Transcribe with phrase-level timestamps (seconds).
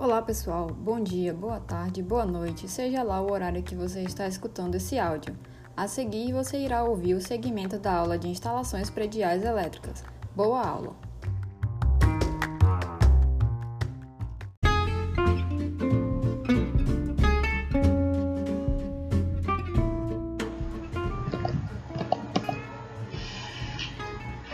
[0.00, 4.26] Olá pessoal, bom dia, boa tarde, boa noite, seja lá o horário que você está
[4.26, 5.36] escutando esse áudio.
[5.76, 10.02] A seguir você irá ouvir o segmento da aula de instalações prediais elétricas.
[10.34, 10.96] Boa aula!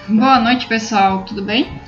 [0.08, 1.24] Boa noite, pessoal.
[1.24, 1.85] Tudo bem?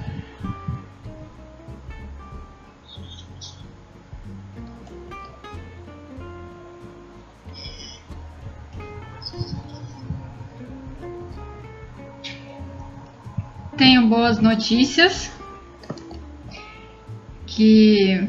[14.39, 15.33] Boas notícias
[17.45, 18.25] que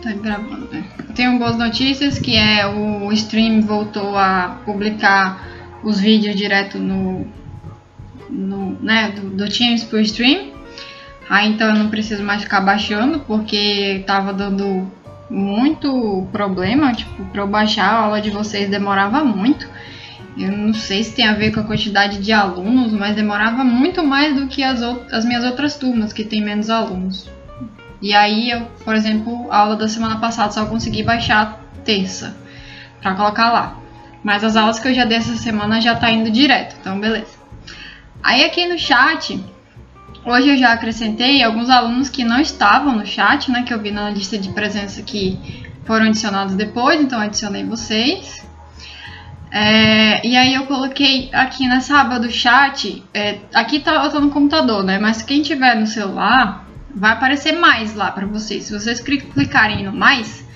[0.00, 0.84] tá gravando, né?
[1.16, 5.44] Tenho boas notícias que é o stream voltou a publicar
[5.82, 7.26] os vídeos direto no,
[8.28, 10.52] no né, do, do Teams pro stream.
[11.28, 14.88] Aí então eu não preciso mais ficar baixando porque tava dando
[15.28, 19.68] muito problema, tipo, para eu baixar a aula de vocês demorava muito.
[20.36, 24.02] Eu não sei se tem a ver com a quantidade de alunos, mas demorava muito
[24.04, 27.28] mais do que as, as minhas outras turmas que tem menos alunos.
[28.00, 32.36] E aí eu, por exemplo, a aula da semana passada só consegui baixar terça
[33.02, 33.76] para colocar lá.
[34.22, 37.38] Mas as aulas que eu já dei essa semana já tá indo direto, então beleza.
[38.22, 39.42] Aí aqui no chat,
[40.24, 43.90] hoje eu já acrescentei alguns alunos que não estavam no chat, né, que eu vi
[43.90, 45.38] na lista de presença que
[45.84, 48.46] foram adicionados depois, então adicionei vocês.
[49.52, 54.20] É, e aí eu coloquei aqui nessa aba do chat, é, aqui tá, eu tô
[54.20, 58.64] no computador, né, mas quem tiver no celular, vai aparecer mais lá para vocês.
[58.64, 60.46] Se vocês clicarem no mais,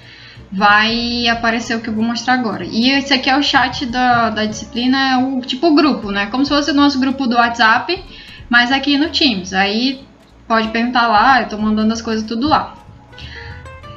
[0.52, 2.64] vai aparecer o que eu vou mostrar agora.
[2.64, 6.26] E esse aqui é o chat da, da disciplina, é o tipo grupo, né?
[6.26, 8.02] Como se fosse o nosso grupo do WhatsApp,
[8.48, 9.52] mas aqui no Teams.
[9.52, 10.04] Aí
[10.46, 12.74] pode perguntar lá, eu tô mandando as coisas tudo lá.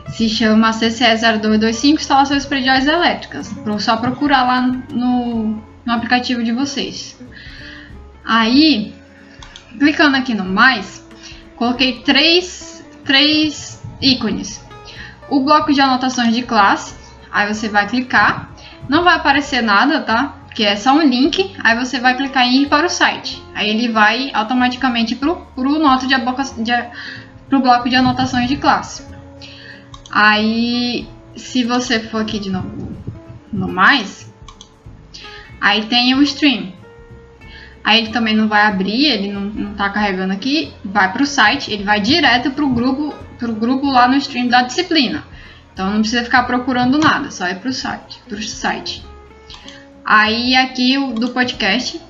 [0.10, 3.54] Se chama CCE0225 Instalações Prediais Elétricas.
[3.80, 7.20] Só procurar lá no, no aplicativo de vocês.
[8.26, 8.94] Aí,
[9.78, 11.06] clicando aqui no mais,
[11.56, 14.66] coloquei três, três ícones
[15.30, 16.96] o bloco de anotações de classe.
[17.32, 18.50] Aí você vai clicar,
[18.88, 20.36] não vai aparecer nada, tá?
[20.54, 21.56] Que é só um link.
[21.64, 23.44] Aí você vai clicar em ir para o site.
[23.54, 25.36] Aí ele vai automaticamente para o
[27.62, 29.06] bloco de anotações de classe.
[30.10, 32.92] Aí, se você for aqui de novo
[33.52, 34.34] no mais,
[35.60, 36.74] aí tem o stream.
[37.84, 41.26] Aí ele também não vai abrir, ele não, não tá carregando aqui, vai para o
[41.26, 45.24] site, ele vai direto para o grupo pro grupo lá no stream da disciplina.
[45.74, 49.06] Então não precisa ficar procurando nada, só ir pro site, pro site.
[50.04, 52.02] Aí aqui o do podcast.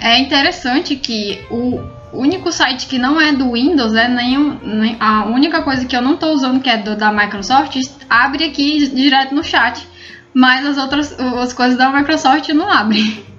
[0.00, 1.80] É interessante que o
[2.12, 6.02] único site que não é do Windows, é nenhum, nem, a única coisa que eu
[6.02, 7.76] não estou usando que é do, da Microsoft,
[8.08, 9.86] abre aqui direto no chat,
[10.34, 13.24] mas as outras as coisas da Microsoft não abrem.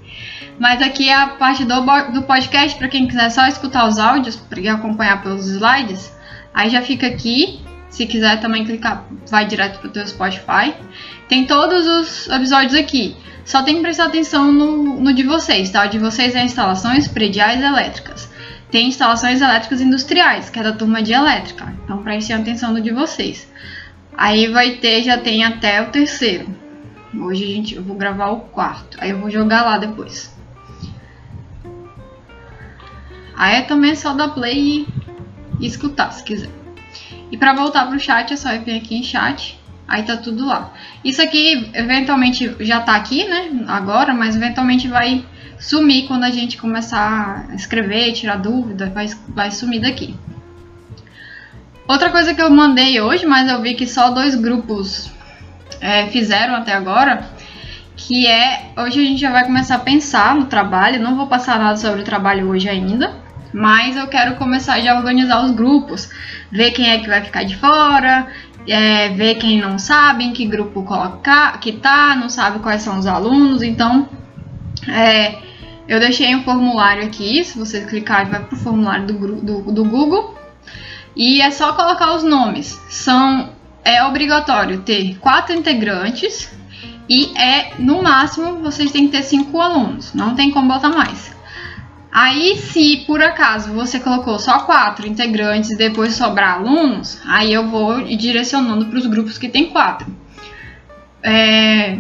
[0.60, 1.82] Mas aqui é a parte do,
[2.12, 6.16] do podcast, para quem quiser só escutar os áudios e acompanhar pelos slides.
[6.54, 7.60] Aí já fica aqui.
[7.90, 10.76] Se quiser também clicar, vai direto para o teu Spotify.
[11.28, 13.16] Tem todos os episódios aqui.
[13.44, 15.86] Só tem que prestar atenção no, no de vocês, tá?
[15.86, 18.32] O de vocês é instalações prediais elétricas.
[18.74, 21.72] Tem instalações elétricas industriais, que é da turma de elétrica.
[21.84, 23.48] Então prestem atenção no de vocês.
[24.18, 26.48] Aí vai ter, já tem até o terceiro.
[27.16, 28.98] Hoje a gente, eu vou gravar o quarto.
[29.00, 30.36] Aí eu vou jogar lá depois.
[33.36, 34.88] Aí é também só dar play
[35.60, 36.50] e escutar se quiser.
[37.32, 40.74] E para voltar pro chat é só vir aqui em chat, aí tá tudo lá.
[41.06, 45.24] Isso aqui eventualmente já tá aqui, né, agora, mas eventualmente vai
[45.64, 50.14] sumir quando a gente começar a escrever, tirar dúvida, vai, vai sumir daqui.
[51.88, 55.10] Outra coisa que eu mandei hoje, mas eu vi que só dois grupos
[55.80, 57.30] é, fizeram até agora,
[57.96, 61.02] que é hoje a gente já vai começar a pensar no trabalho.
[61.02, 63.16] Não vou passar nada sobre o trabalho hoje ainda,
[63.54, 66.10] mas eu quero começar já a organizar os grupos,
[66.52, 68.28] ver quem é que vai ficar de fora,
[68.68, 73.00] é, ver quem não sabe, em que grupo colocar, que tá, não sabe quais são
[73.00, 73.62] os alunos.
[73.64, 74.10] Então,
[74.90, 75.53] é,
[75.88, 77.44] eu deixei um formulário aqui.
[77.44, 80.36] Se você clicar, vai para o formulário do, do, do Google
[81.16, 82.80] e é só colocar os nomes.
[82.90, 83.50] São
[83.84, 86.50] é obrigatório ter quatro integrantes
[87.10, 90.14] e é no máximo vocês têm que ter cinco alunos.
[90.14, 91.34] Não tem como botar mais.
[92.12, 97.68] Aí, se por acaso você colocou só quatro integrantes e depois sobrar alunos, aí eu
[97.68, 100.06] vou direcionando para os grupos que tem quatro.
[101.24, 101.98] É...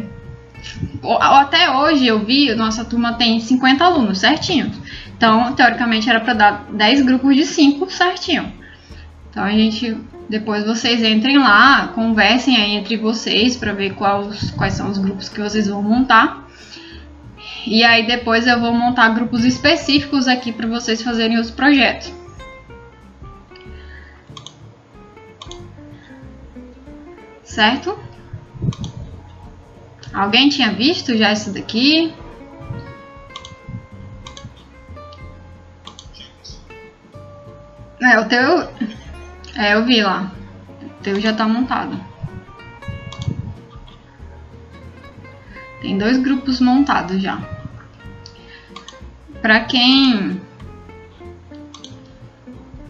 [1.19, 4.71] Até hoje eu vi, nossa turma tem 50 alunos, certinho.
[5.15, 8.51] Então, teoricamente, era para dar 10 grupos de 5 certinho.
[9.29, 9.97] Então, a gente.
[10.29, 15.27] Depois vocês entrem lá, conversem aí entre vocês para ver quais, quais são os grupos
[15.27, 16.47] que vocês vão montar.
[17.65, 22.11] E aí depois eu vou montar grupos específicos aqui para vocês fazerem os projetos.
[27.43, 27.97] Certo?
[30.13, 32.13] Alguém tinha visto já isso daqui?
[38.01, 38.69] É, o teu.
[39.55, 40.31] É, eu vi lá.
[40.81, 41.99] O teu já tá montado.
[45.81, 47.41] Tem dois grupos montados já.
[49.41, 50.41] Para quem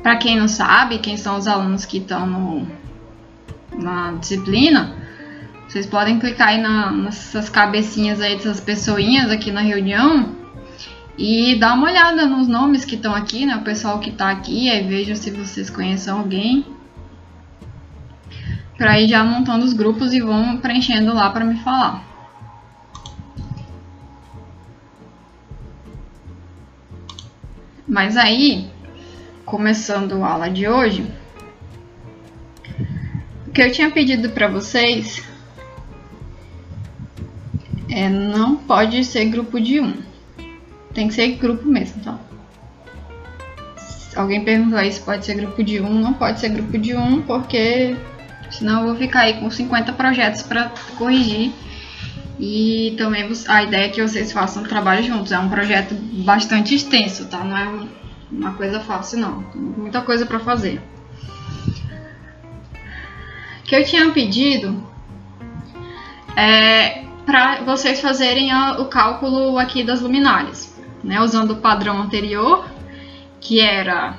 [0.03, 2.67] para quem não sabe, quem são os alunos que estão no,
[3.73, 5.02] na disciplina,
[5.73, 10.35] vocês podem clicar aí na, nessas cabecinhas aí dessas pessoinhas aqui na reunião
[11.17, 13.55] e dar uma olhada nos nomes que estão aqui, né?
[13.55, 16.63] O pessoal que está aqui, aí vejam se vocês conhecem alguém.
[18.77, 22.03] Para ir já montando os grupos e vão preenchendo lá para me falar.
[27.87, 28.69] Mas aí,
[29.43, 31.11] começando a aula de hoje,
[33.47, 35.32] o que eu tinha pedido para vocês
[37.93, 39.93] é não pode ser grupo de um.
[40.93, 42.17] Tem que ser grupo mesmo, tá?
[43.77, 46.95] Se alguém perguntou aí se pode ser grupo de um, não pode ser grupo de
[46.95, 47.95] um, porque
[48.49, 51.51] senão eu vou ficar aí com 50 projetos para corrigir.
[52.39, 55.31] E também a ideia é que vocês façam trabalho juntos.
[55.31, 57.43] É um projeto bastante extenso, tá?
[57.43, 57.87] Não é
[58.31, 59.43] uma coisa fácil, não.
[59.43, 60.81] Tem muita coisa para fazer.
[63.59, 64.83] O que eu tinha pedido
[66.35, 71.21] é para vocês fazerem a, o cálculo aqui das luminárias, né?
[71.21, 72.65] Usando o padrão anterior,
[73.39, 74.17] que era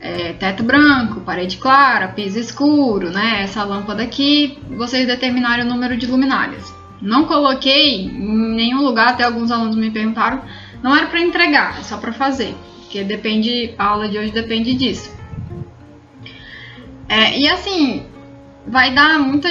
[0.00, 3.42] é, teto branco, parede clara, piso escuro, né?
[3.42, 6.74] Essa lâmpada aqui, vocês determinaram o número de luminárias.
[7.00, 10.42] Não coloquei em nenhum lugar, até alguns alunos me perguntaram,
[10.82, 14.74] não era para entregar, é só para fazer, porque depende, a aula de hoje depende
[14.74, 15.12] disso.
[17.08, 18.06] É, e assim,
[18.66, 19.48] vai dar muita.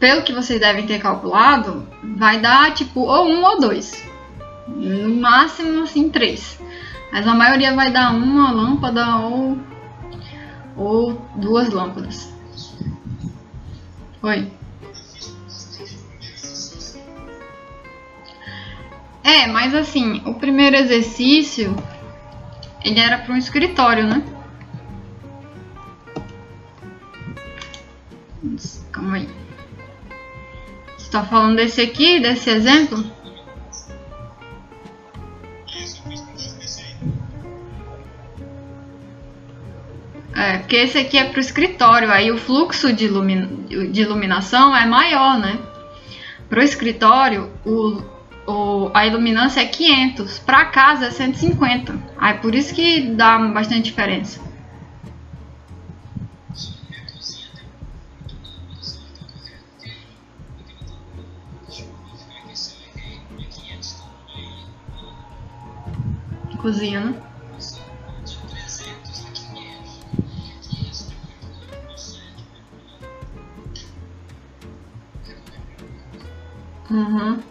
[0.00, 1.86] Pelo que vocês devem ter calculado,
[2.16, 4.02] vai dar tipo ou um ou dois.
[4.66, 6.58] No máximo, assim, três.
[7.12, 9.58] Mas a maioria vai dar uma lâmpada ou,
[10.74, 12.32] ou duas lâmpadas.
[14.22, 14.50] Oi.
[19.22, 21.76] É, mas assim, o primeiro exercício
[22.82, 24.22] ele era para um escritório, né?
[28.90, 29.39] Calma aí.
[31.10, 33.04] Você tá falando desse aqui, desse exemplo?
[40.32, 43.08] É, porque esse aqui é para o escritório, aí o fluxo de,
[43.88, 45.58] de iluminação é maior, né?
[46.48, 47.50] Para o escritório,
[48.94, 51.92] a iluminância é 500, para casa é 150.
[52.18, 54.49] Aí por isso que dá bastante diferença.
[66.60, 67.22] Cozinha, né?
[76.90, 77.42] Uhum.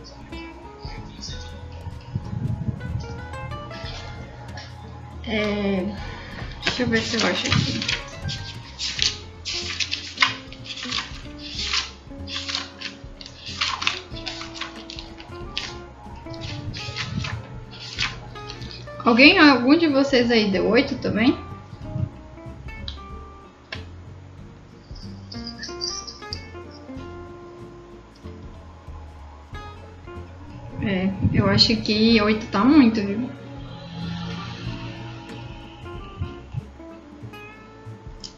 [5.25, 5.95] É...
[6.63, 8.08] Deixa eu ver se eu acho aqui.
[19.09, 21.35] Alguém, algum de vocês aí deu 8 também?
[30.83, 33.27] É, eu acho que 8 tá muito, viu?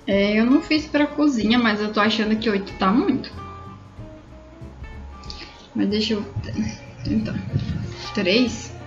[0.08, 3.30] É, eu não fiz pra cozinha, mas eu tô achando que 8 tá muito.
[5.76, 6.26] Mas deixa eu
[7.04, 7.36] tentar.
[8.14, 8.81] 3.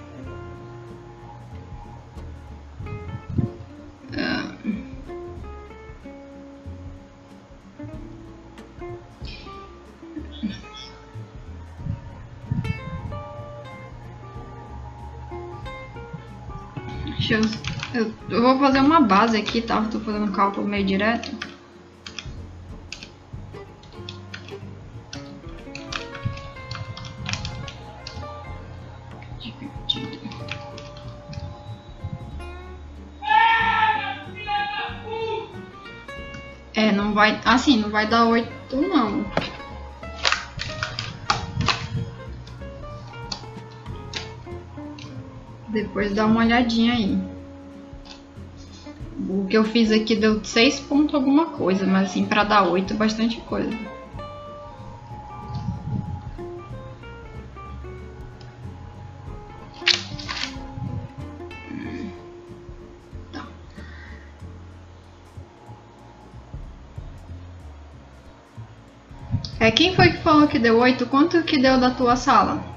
[18.94, 19.82] uma base aqui, tá?
[19.90, 21.32] Tô fazendo um cálculo meio direto.
[36.72, 37.40] É, não vai...
[37.44, 39.24] Assim, não vai dar oito não.
[45.68, 47.34] Depois dá uma olhadinha aí.
[49.54, 53.40] Que eu fiz aqui deu 6 pontos alguma coisa, mas assim, pra dar 8 bastante
[53.42, 53.70] coisa.
[69.61, 71.06] É, quem foi que falou que deu 8?
[71.06, 72.74] Quanto que deu da tua sala?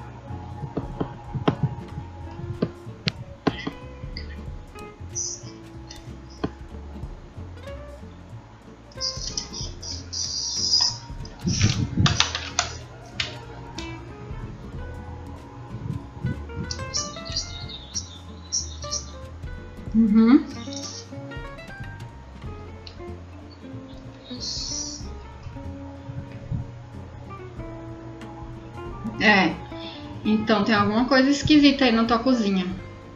[30.47, 32.65] Então tem alguma coisa esquisita aí na tua cozinha.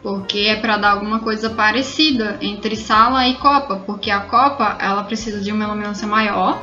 [0.04, 5.02] Porque é para dar alguma coisa parecida entre sala e copa, porque a copa ela
[5.06, 6.62] precisa de uma iluminação maior,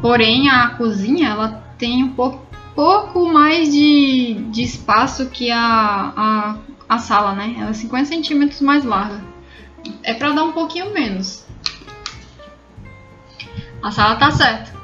[0.00, 2.40] porém a cozinha ela tem um pouco,
[2.74, 5.58] pouco mais de, de espaço que a,
[6.16, 6.56] a,
[6.88, 7.56] a sala, né?
[7.58, 9.22] Ela é 50 centímetros mais larga.
[10.02, 11.44] É para dar um pouquinho menos.
[13.82, 14.79] A sala tá certa.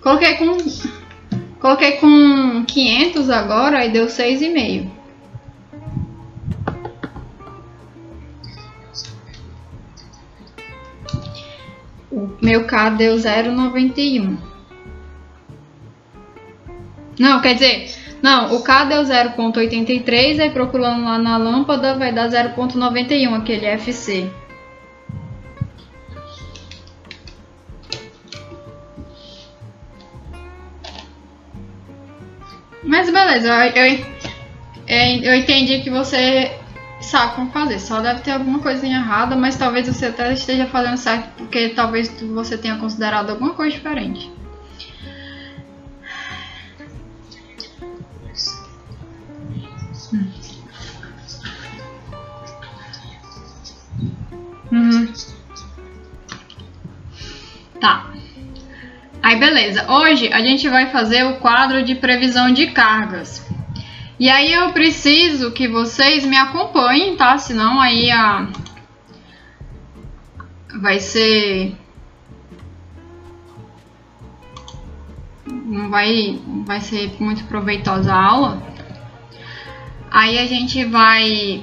[0.00, 0.56] Coloquei com
[1.60, 4.90] coloquei com 500 agora e deu 6,5.
[12.10, 14.36] O meu K deu 0,91.
[17.18, 22.28] Não, quer dizer, não, o K deu 0,83, aí procurando lá na lâmpada vai dar
[22.28, 24.30] 0,91 aquele FC.
[32.90, 34.04] Mas beleza, eu,
[34.88, 36.58] eu, eu entendi que você
[37.00, 37.78] sabe como fazer.
[37.78, 42.10] Só deve ter alguma coisinha errada, mas talvez você até esteja fazendo certo, porque talvez
[42.20, 44.28] você tenha considerado alguma coisa diferente.
[54.72, 55.14] Uhum.
[57.80, 58.09] Tá.
[59.22, 63.46] Aí beleza, hoje a gente vai fazer o quadro de previsão de cargas.
[64.18, 67.36] E aí eu preciso que vocês me acompanhem, tá?
[67.36, 68.48] Senão aí a
[70.80, 71.74] vai ser
[75.46, 78.62] não vai vai ser muito proveitosa a aula.
[80.10, 81.62] Aí a gente vai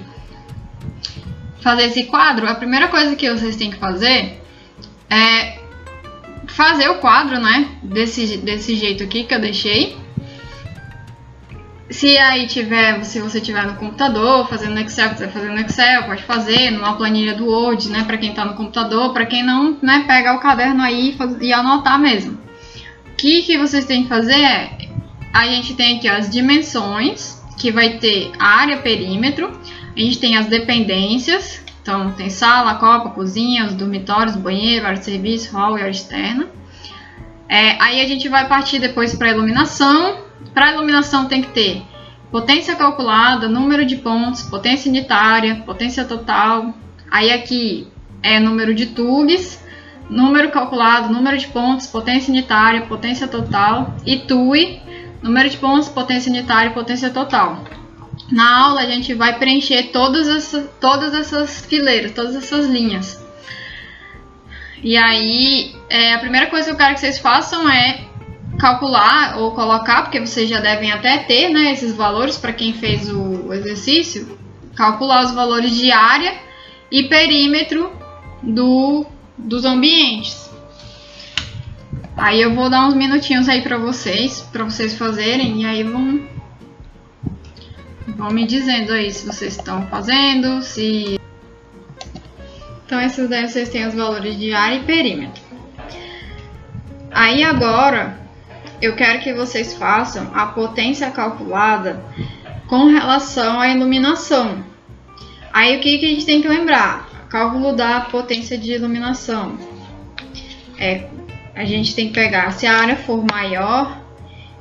[1.62, 2.48] fazer esse quadro.
[2.48, 4.42] A primeira coisa que vocês têm que fazer
[5.10, 5.57] é
[6.58, 7.70] fazer o quadro, né?
[7.84, 9.96] Desse, desse jeito aqui que eu deixei.
[11.88, 16.24] Se aí tiver, se você tiver no computador, fazendo Excel, quiser fazer no Excel, pode
[16.24, 18.04] fazer numa planilha do Word, né?
[18.04, 20.04] Para quem tá no computador, para quem não, né?
[20.08, 22.34] Pega o caderno aí e anotar mesmo.
[22.34, 24.78] O que, que vocês têm que fazer é,
[25.32, 29.62] a gente tem aqui as dimensões, que vai ter a área perímetro,
[29.96, 35.06] a gente tem as dependências, então, tem sala, copa, cozinha, os dormitórios, banheiro, área de
[35.06, 36.50] serviço, hall e área externa.
[37.48, 40.17] É, aí a gente vai partir depois para iluminação.
[40.53, 41.82] Para iluminação tem que ter
[42.29, 46.74] potência calculada, número de pontos, potência unitária, potência total.
[47.10, 47.88] Aí aqui
[48.22, 49.63] é número de tubes,
[50.10, 54.82] número calculado, número de pontos, potência unitária, potência total e TUI,
[55.24, 57.63] número de pontos, potência unitária e potência total.
[58.31, 63.25] Na aula a gente vai preencher todas essas, todas essas fileiras, todas essas linhas.
[64.84, 68.05] E aí, é, a primeira coisa que eu quero que vocês façam é
[68.60, 73.10] calcular ou colocar, porque vocês já devem até ter né, esses valores para quem fez
[73.10, 74.38] o exercício,
[74.75, 76.36] calcular os valores de área
[76.91, 77.91] e perímetro
[78.43, 79.05] do,
[79.38, 80.50] dos ambientes.
[82.15, 86.27] Aí eu vou dar uns minutinhos aí para vocês, para vocês fazerem, e aí vão
[88.16, 91.20] Vão me dizendo aí se vocês estão fazendo, se...
[92.86, 95.44] Então esses daí vocês têm os valores de área e perímetro.
[97.12, 98.18] Aí agora,
[98.82, 102.02] eu quero que vocês façam a potência calculada
[102.68, 104.64] com relação à iluminação.
[105.52, 107.10] Aí o que, que a gente tem que lembrar?
[107.30, 109.58] Cálculo da potência de iluminação.
[110.78, 111.08] É,
[111.56, 114.00] a gente tem que pegar, se a área for maior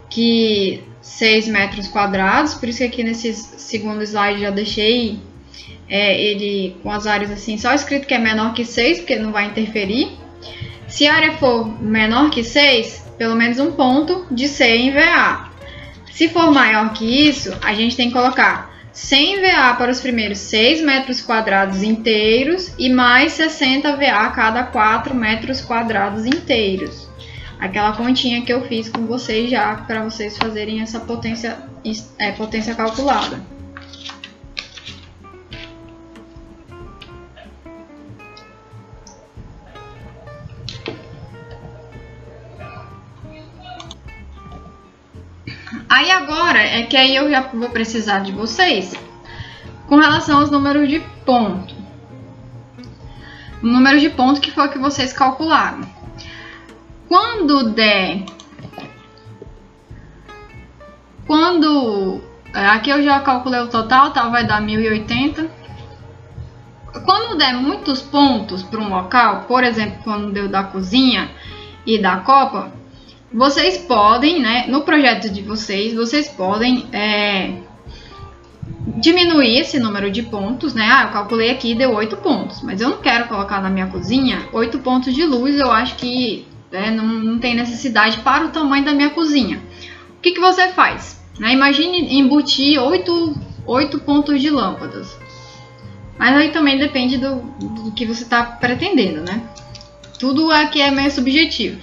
[0.09, 5.21] que 6 metros quadrados, por isso que aqui nesse segundo slide já deixei
[5.89, 9.31] é, ele com as áreas assim, só escrito que é menor que 6, porque não
[9.31, 10.11] vai interferir.
[10.89, 15.49] Se a área for menor que 6, pelo menos um ponto de C em VA.
[16.13, 20.39] Se for maior que isso, a gente tem que colocar 100 VA para os primeiros
[20.39, 27.06] 6 metros quadrados inteiros e mais 60 VA a cada 4 metros quadrados inteiros.
[27.59, 31.59] Aquela continha que eu fiz com vocês já, para vocês fazerem essa potência,
[32.19, 33.41] é, potência calculada.
[45.89, 48.93] Aí agora é que aí eu já vou precisar de vocês
[49.87, 51.75] com relação aos números de ponto.
[53.63, 55.89] O número de ponto que foi que vocês calcularam.
[57.09, 58.25] Quando der...
[61.27, 62.21] Quando...
[62.55, 64.29] É, aqui eu já calculei o total, tá?
[64.29, 65.51] Vai dar 1080.
[67.05, 71.31] Quando der muitos pontos para um local, por exemplo, quando deu da cozinha
[71.85, 72.73] e da copa,
[73.33, 77.61] vocês podem, né, no projeto de vocês, vocês podem é,
[78.97, 80.89] diminuir esse número de pontos, né?
[80.91, 84.49] Ah, eu calculei aqui deu 8 pontos, mas eu não quero colocar na minha cozinha
[84.53, 88.85] 8 pontos de luz, eu acho que né, não, não, tem necessidade para o tamanho
[88.85, 89.62] da minha cozinha.
[90.18, 91.18] O que, que você faz?
[91.38, 93.35] Né, imagine embutir 8,
[93.66, 95.18] 8 pontos de lâmpadas.
[96.18, 99.42] Mas aí também depende do, do que você está pretendendo, né?
[100.18, 101.78] Tudo aqui é meio subjetivo.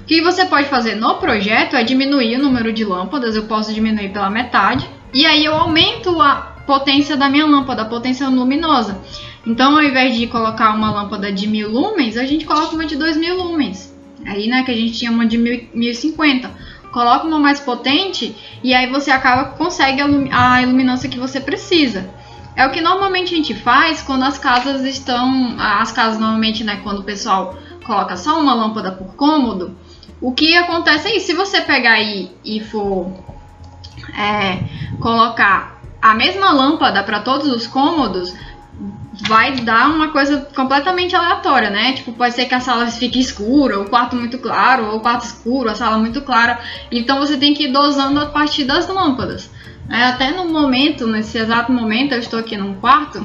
[0.00, 3.72] O que você pode fazer no projeto é diminuir o número de lâmpadas, eu posso
[3.72, 9.00] diminuir pela metade, e aí eu aumento a potência da minha lâmpada, a potência luminosa.
[9.44, 12.96] Então, ao invés de colocar uma lâmpada de 1000 lumens, a gente coloca uma de
[12.96, 13.91] 2000 lumens.
[14.26, 16.50] Aí, né, que a gente tinha uma de 1050.
[16.92, 22.10] Coloca uma mais potente e aí você acaba consegue a iluminância que você precisa.
[22.54, 26.80] É o que normalmente a gente faz quando as casas estão, as casas normalmente, né,
[26.82, 29.74] quando o pessoal coloca só uma lâmpada por cômodo,
[30.20, 33.10] o que acontece é isso, se você pegar aí e for
[34.16, 34.58] é,
[35.00, 38.34] colocar a mesma lâmpada para todos os cômodos,
[39.28, 41.92] vai dar uma coisa completamente aleatória, né?
[41.92, 45.24] Tipo, pode ser que a sala fique escura, o quarto muito claro, ou o quarto
[45.24, 46.58] escuro, a sala muito clara.
[46.90, 49.50] Então você tem que ir dosando a partir das lâmpadas.
[49.88, 53.24] É, até no momento, nesse exato momento, eu estou aqui num quarto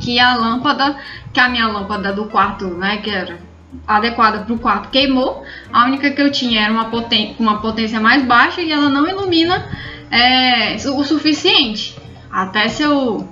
[0.00, 0.96] que a lâmpada,
[1.32, 3.38] que a minha lâmpada do quarto, né, que era
[3.86, 5.44] adequada para o quarto queimou.
[5.72, 9.08] A única que eu tinha era uma potência, uma potência mais baixa e ela não
[9.08, 9.66] ilumina
[10.10, 11.96] é, o suficiente.
[12.30, 13.28] Até se eu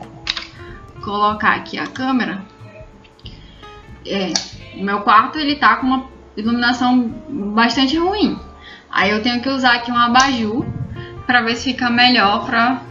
[1.07, 2.45] colocar aqui a câmera,
[4.05, 4.33] é,
[4.75, 7.09] o meu quarto ele tá com uma iluminação
[7.55, 8.37] bastante ruim.
[8.90, 10.66] Aí eu tenho que usar aqui um abajur
[11.25, 12.83] para ver se fica melhor para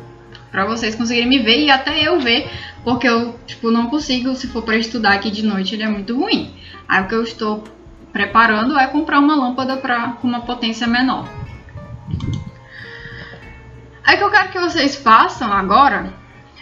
[0.50, 2.50] para vocês conseguirem me ver e até eu ver,
[2.82, 6.18] porque eu tipo não consigo se for para estudar aqui de noite, ele é muito
[6.18, 6.56] ruim.
[6.88, 7.66] Aí o que eu estou
[8.14, 11.28] preparando é comprar uma lâmpada pra, com uma potência menor.
[14.06, 16.14] Aí o que eu quero que vocês façam agora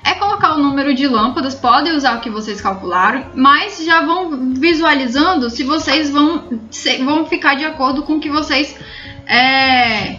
[0.03, 4.53] é colocar o número de lâmpadas, podem usar o que vocês calcularam, mas já vão
[4.53, 8.77] visualizando se vocês vão, se, vão ficar de acordo com o que vocês
[9.25, 10.17] é,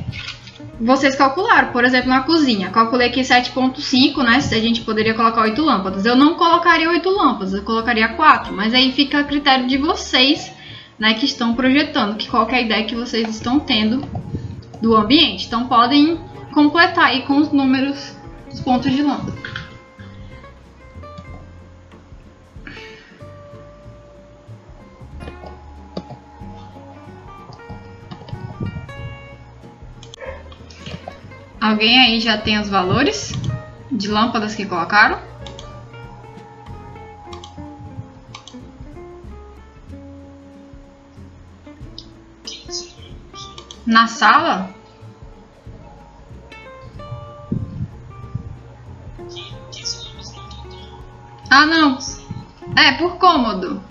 [0.81, 2.71] vocês calcularam, por exemplo, na cozinha.
[2.71, 4.41] Calculei aqui 7.5, né?
[4.41, 6.05] Se a gente poderia colocar 8 lâmpadas.
[6.05, 8.53] Eu não colocaria 8 lâmpadas, eu colocaria 4.
[8.53, 10.53] Mas aí fica a critério de vocês,
[10.99, 11.15] né?
[11.15, 14.05] Que estão projetando, que qual é a ideia que vocês estão tendo
[14.81, 15.47] do ambiente.
[15.47, 16.19] Então podem
[16.53, 18.17] completar aí com os números
[18.51, 19.33] dos pontos de lâmpada.
[31.65, 33.33] Alguém aí já tem os valores
[33.91, 35.19] de lâmpadas que colocaram?
[43.87, 44.75] Na sala?
[51.51, 51.99] Ah, não.
[52.77, 53.83] É, por cômodo.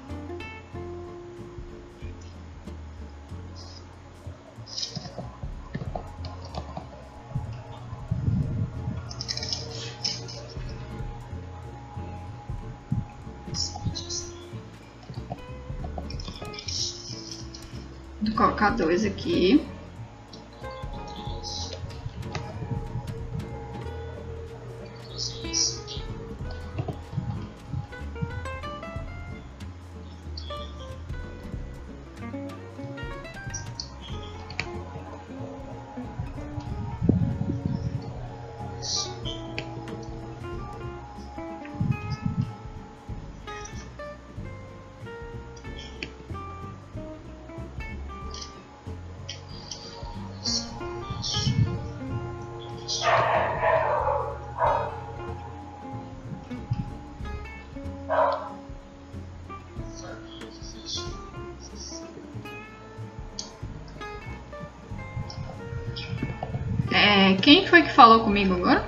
[18.24, 19.73] Vou colocar dois aqui.
[67.94, 68.84] Que falou comigo agora?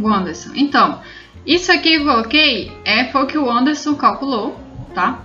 [0.00, 0.50] O Anderson.
[0.54, 1.00] Então,
[1.46, 4.60] isso aqui eu coloquei é, foi o que o Anderson calculou,
[4.94, 5.22] tá?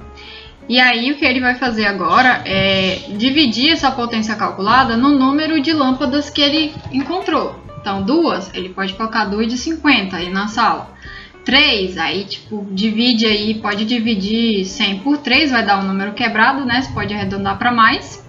[0.69, 5.59] E aí o que ele vai fazer agora é dividir essa potência calculada no número
[5.59, 7.61] de lâmpadas que ele encontrou.
[7.81, 10.93] Então, duas, ele pode colocar duas de 50 aí na sala.
[11.43, 16.63] 3, aí tipo, divide aí, pode dividir 100 por 3, vai dar um número quebrado,
[16.63, 16.81] né?
[16.81, 18.22] Você pode arredondar para mais.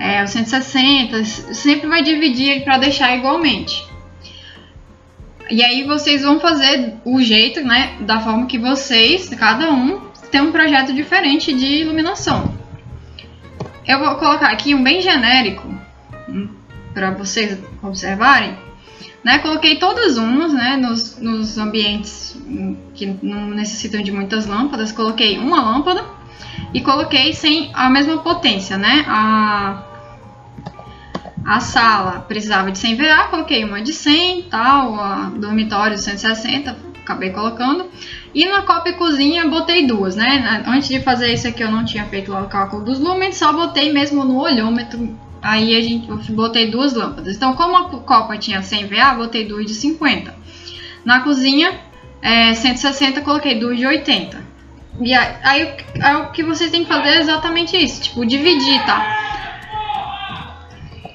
[0.00, 3.86] É, o 160, sempre vai dividir para deixar igualmente.
[5.50, 10.40] E aí vocês vão fazer o jeito, né, da forma que vocês, cada um, tem
[10.40, 12.54] um projeto diferente de iluminação.
[13.86, 15.68] Eu vou colocar aqui um bem genérico,
[16.26, 16.48] hum,
[16.94, 18.56] para vocês observarem.
[19.22, 22.40] Né, coloquei todas umas, né, nos, nos ambientes
[22.94, 26.06] que não necessitam de muitas lâmpadas, coloquei uma lâmpada
[26.72, 29.89] e coloquei sem a mesma potência, né, a,
[31.44, 37.30] a sala precisava de 100 VA, coloquei uma de 100, tal, a dormitório 160, acabei
[37.30, 37.86] colocando.
[38.34, 40.62] E na copa e cozinha botei duas, né?
[40.66, 43.92] Antes de fazer isso aqui eu não tinha feito o cálculo dos lumens, só botei
[43.92, 47.36] mesmo no olhômetro Aí a gente, botei duas lâmpadas.
[47.36, 50.34] Então, como a copa tinha 100 VA, botei duas de 50.
[51.04, 51.80] Na cozinha,
[52.20, 54.50] é, 160, coloquei duas de 80.
[55.00, 58.84] E aí, aí, aí, o que vocês têm que fazer é exatamente isso, tipo, dividir,
[58.84, 59.39] tá?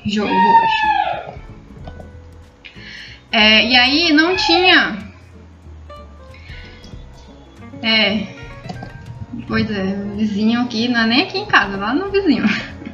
[0.06, 1.40] Jogo roxo.
[3.32, 4.98] É, e aí não tinha...
[7.82, 8.28] É...
[9.48, 9.84] Pois é,
[10.16, 12.46] vizinho aqui, não é nem aqui em casa, lá no vizinho.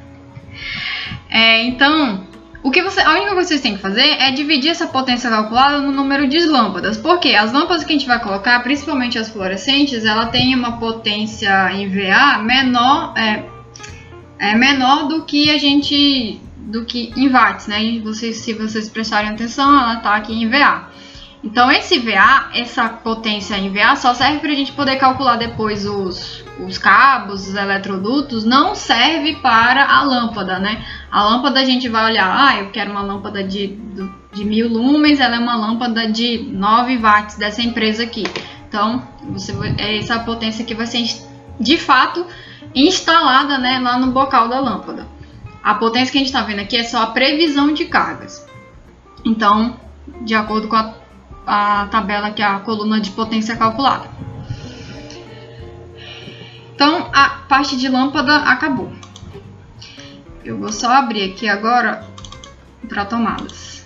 [1.34, 2.28] É, então,
[2.64, 5.30] o que você, a única coisa que vocês têm que fazer é dividir essa potência
[5.30, 6.98] calculada no número de lâmpadas.
[6.98, 11.72] Porque as lâmpadas que a gente vai colocar, principalmente as fluorescentes, ela tem uma potência
[11.74, 13.46] em VA menor, é,
[14.38, 18.00] é menor do que a gente, do que em watts, né?
[18.04, 20.90] Vocês, se vocês prestarem atenção, ela está aqui em VA.
[21.44, 25.88] Então esse VA, essa potência em VA, só serve para a gente poder calcular depois
[25.88, 30.86] os, os cabos, os eletrodutos, não serve para a lâmpada, né?
[31.12, 33.80] A lâmpada a gente vai olhar, ah, eu quero uma lâmpada de,
[34.32, 38.24] de mil lumens, ela é uma lâmpada de 9 watts dessa empresa aqui.
[38.68, 41.04] Então, você é essa potência que vai ser
[41.60, 42.26] de fato
[42.74, 45.08] instalada né, lá no bocal da lâmpada.
[45.64, 48.48] A potência que a gente está vendo aqui é só a previsão de cargas.
[49.24, 49.80] Então,
[50.22, 51.02] de acordo com a
[51.46, 54.10] a tabela que é a coluna de potência calculada.
[56.74, 58.92] Então, a parte de lâmpada acabou.
[60.44, 62.06] Eu vou só abrir aqui agora
[62.88, 63.81] para tomadas.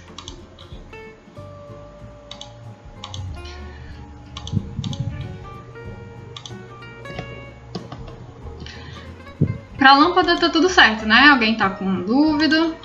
[9.86, 11.28] Para lâmpada tá tudo certo, né?
[11.28, 12.76] Alguém tá com dúvida?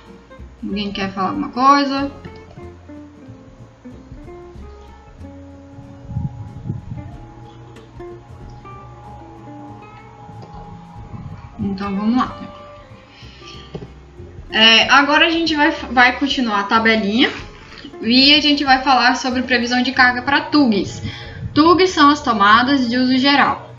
[0.62, 2.12] Alguém quer falar alguma coisa?
[11.58, 12.38] Então vamos lá.
[14.50, 17.32] É, agora a gente vai, vai continuar a tabelinha
[18.02, 21.02] e a gente vai falar sobre previsão de carga para TUGs.
[21.54, 23.69] TUGs são as tomadas de uso geral.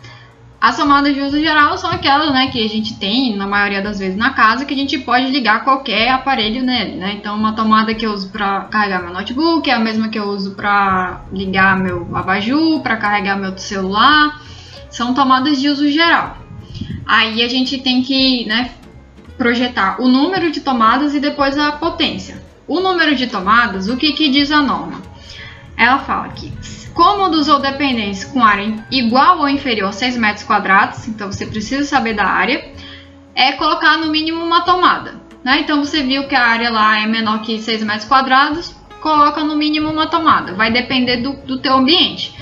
[0.62, 3.98] As tomadas de uso geral são aquelas né, que a gente tem, na maioria das
[3.98, 6.98] vezes, na casa, que a gente pode ligar qualquer aparelho nele.
[6.98, 7.14] Né?
[7.14, 10.26] Então, uma tomada que eu uso para carregar meu notebook é a mesma que eu
[10.26, 14.40] uso para ligar meu abajur, para carregar meu celular.
[14.92, 16.38] São tomadas de uso geral.
[17.08, 18.70] Aí a gente tem que né,
[19.40, 22.40] projetar o número de tomadas e depois a potência.
[22.68, 25.11] O número de tomadas, o que, que diz a norma?
[25.78, 26.52] Ela fala que
[26.94, 31.86] cômodos ou dependências com área igual ou inferior a 6 metros quadrados, então você precisa
[31.86, 32.72] saber da área,
[33.34, 35.22] é colocar no mínimo uma tomada.
[35.44, 35.62] Né?
[35.62, 39.56] Então você viu que a área lá é menor que 6 metros quadrados, coloca no
[39.56, 40.54] mínimo uma tomada.
[40.54, 42.36] Vai depender do, do teu ambiente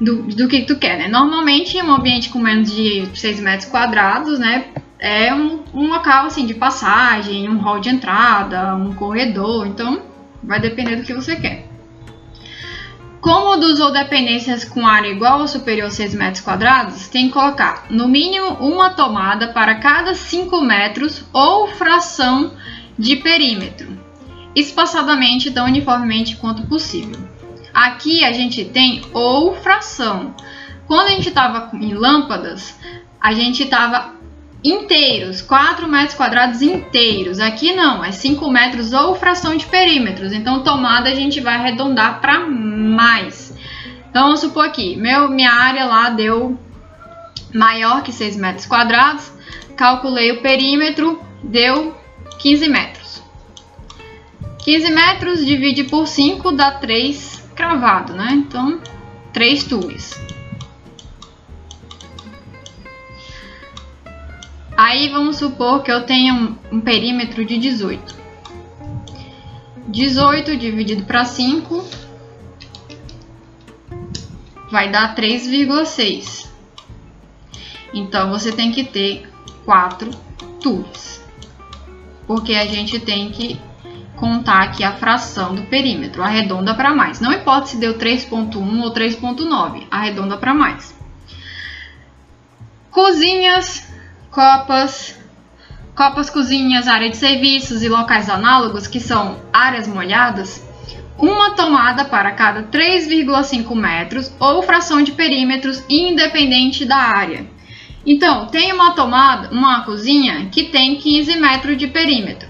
[0.00, 1.08] do, do que tu quer, né?
[1.08, 4.66] Normalmente, um ambiente com menos de 6 metros quadrados, né?
[4.98, 9.66] É um, um local, assim, de passagem, um hall de entrada, um corredor.
[9.66, 10.02] Então,
[10.42, 11.66] vai depender do que você quer.
[13.24, 17.86] Cômodos ou dependências com área igual ou superior a 6 metros quadrados, tem que colocar
[17.88, 22.52] no mínimo uma tomada para cada 5 metros ou fração
[22.98, 23.98] de perímetro,
[24.54, 27.18] espaçadamente tão uniformemente quanto possível.
[27.72, 30.34] Aqui a gente tem ou fração.
[30.86, 32.78] Quando a gente estava em lâmpadas,
[33.18, 34.12] a gente estava
[34.64, 37.38] inteiros, 4 metros quadrados inteiros.
[37.38, 40.32] Aqui não, é 5 metros ou fração de perímetros.
[40.32, 43.54] Então, tomada a gente vai arredondar para mais.
[44.08, 46.58] Então, vamos supor aqui, meu, minha área lá deu
[47.52, 49.30] maior que 6 metros quadrados.
[49.76, 51.94] Calculei o perímetro deu
[52.38, 53.22] 15 metros.
[54.64, 58.28] 15 metros divide por 5 dá 3 cravado, né?
[58.32, 58.80] Então,
[59.32, 60.14] 3 tubos.
[64.76, 68.24] Aí vamos supor que eu tenha um, um perímetro de 18.
[69.86, 71.84] 18 dividido para 5
[74.70, 76.48] vai dar 3,6.
[77.92, 79.30] Então você tem que ter
[79.64, 80.10] 4
[80.60, 81.20] tubos.
[82.26, 83.60] Porque a gente tem que
[84.16, 87.20] contar aqui a fração do perímetro, arredonda para mais.
[87.20, 90.98] Não importa se deu 3.1 ou 3.9, arredonda para mais.
[92.90, 93.93] Cozinhas
[94.34, 95.16] copas,
[95.94, 100.66] copas, cozinhas, área de serviços e locais análogos, que são áreas molhadas,
[101.16, 107.46] uma tomada para cada 3,5 metros ou fração de perímetros independente da área.
[108.04, 112.48] Então, tem uma tomada, uma cozinha que tem 15 metros de perímetro.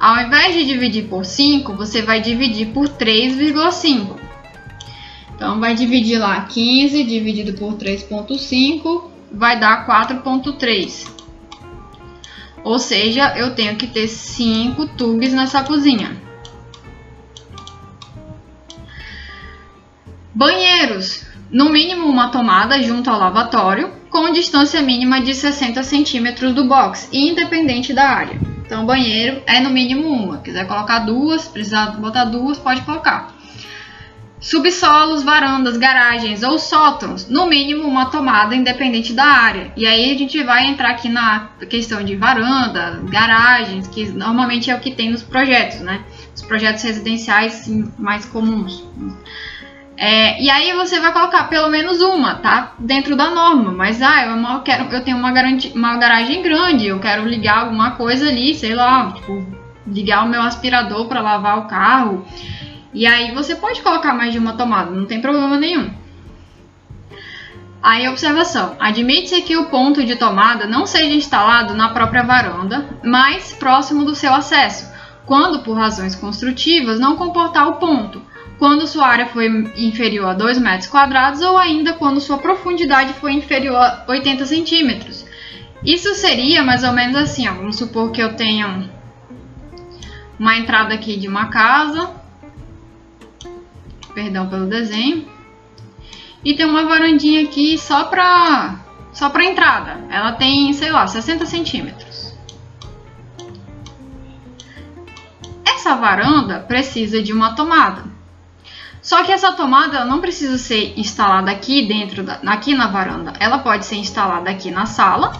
[0.00, 4.18] Ao invés de dividir por 5, você vai dividir por 3,5.
[5.36, 11.08] Então, vai dividir lá 15 dividido por 3,5 vai dar 4.3.
[12.62, 16.16] Ou seja, eu tenho que ter 5 tubos nessa cozinha.
[20.34, 21.28] Banheiros.
[21.50, 27.08] No mínimo uma tomada junto ao lavatório, com distância mínima de 60 centímetros do box,
[27.12, 28.38] independente da área.
[28.64, 30.38] Então, banheiro é no mínimo uma.
[30.38, 33.39] Quiser colocar duas, precisar botar duas, pode colocar
[34.40, 39.70] subsolos, varandas, garagens ou sótãos, no mínimo uma tomada independente da área.
[39.76, 44.74] E aí a gente vai entrar aqui na questão de varanda, garagens, que normalmente é
[44.74, 46.02] o que tem nos projetos, né?
[46.34, 48.82] Os projetos residenciais mais comuns.
[50.02, 52.72] É, e aí você vai colocar pelo menos uma, tá?
[52.78, 53.70] Dentro da norma.
[53.70, 55.30] Mas ah, eu, quero, eu tenho uma,
[55.74, 59.46] uma garagem grande, eu quero ligar alguma coisa ali, sei lá, tipo,
[59.86, 62.24] ligar o meu aspirador para lavar o carro.
[62.92, 65.90] E aí você pode colocar mais de uma tomada, não tem problema nenhum.
[67.82, 73.52] Aí, observação: admite-se que o ponto de tomada não seja instalado na própria varanda, mas
[73.52, 74.92] próximo do seu acesso,
[75.24, 78.20] quando por razões construtivas não comportar o ponto,
[78.58, 83.32] quando sua área foi inferior a 2 metros quadrados ou ainda quando sua profundidade foi
[83.32, 85.24] inferior a 80 centímetros.
[85.82, 88.90] Isso seria mais ou menos assim: ó, vamos supor que eu tenha
[90.38, 92.19] uma entrada aqui de uma casa
[94.20, 95.26] Perdão pelo desenho.
[96.44, 98.78] E tem uma varandinha aqui só para
[99.14, 99.98] só para entrada.
[100.10, 102.34] Ela tem, sei lá, 60 centímetros.
[105.64, 108.04] Essa varanda precisa de uma tomada.
[109.00, 113.32] Só que essa tomada não precisa ser instalada aqui dentro, da, aqui na varanda.
[113.40, 115.32] Ela pode ser instalada aqui na sala,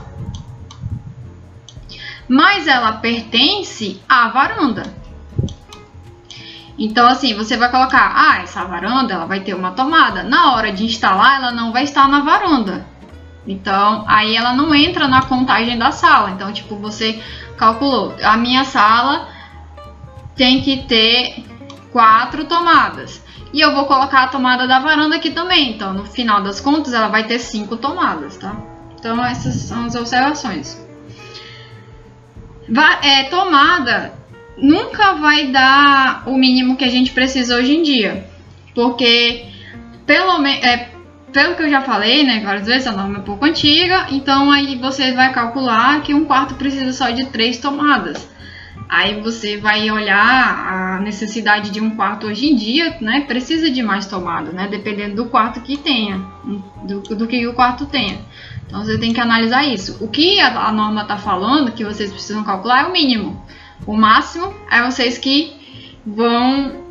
[2.26, 4.99] mas ela pertence à varanda.
[6.82, 10.22] Então, assim, você vai colocar, ah, essa varanda ela vai ter uma tomada.
[10.22, 12.86] Na hora de instalar, ela não vai estar na varanda.
[13.46, 16.30] Então, aí ela não entra na contagem da sala.
[16.30, 17.22] Então, tipo, você
[17.58, 19.28] calculou, a minha sala
[20.34, 21.44] tem que ter
[21.92, 23.22] quatro tomadas.
[23.52, 25.72] E eu vou colocar a tomada da varanda aqui também.
[25.72, 28.56] Então, no final das contas, ela vai ter cinco tomadas, tá?
[28.98, 30.82] Então, essas são as observações.
[32.66, 34.19] Va é, tomada
[34.60, 38.26] nunca vai dar o mínimo que a gente precisa hoje em dia.
[38.74, 39.46] Porque,
[40.06, 40.44] pelo.
[40.46, 40.90] É,
[41.32, 44.50] pelo que eu já falei, né, várias vezes, a norma é um pouco antiga, então
[44.50, 48.28] aí você vai calcular que um quarto precisa só de três tomadas.
[48.88, 53.20] Aí você vai olhar a necessidade de um quarto hoje em dia, né?
[53.20, 54.66] Precisa de mais tomada, né?
[54.68, 56.20] Dependendo do quarto que tenha,
[56.82, 58.18] do, do que o quarto tenha.
[58.66, 59.96] Então você tem que analisar isso.
[60.00, 63.40] O que a, a norma está falando, que vocês precisam calcular, é o mínimo.
[63.86, 65.52] O máximo é vocês que
[66.06, 66.84] vão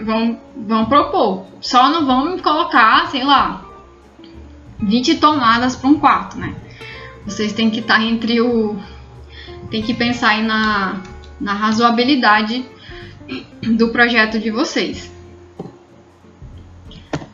[0.00, 1.46] vão vão propor.
[1.60, 3.64] Só não vão colocar, sei lá,
[4.80, 6.54] 20 tomadas para um quarto, né?
[7.24, 8.76] Vocês têm que estar tá entre o
[9.70, 11.00] tem que pensar aí na
[11.40, 12.64] na razoabilidade
[13.62, 15.10] do projeto de vocês.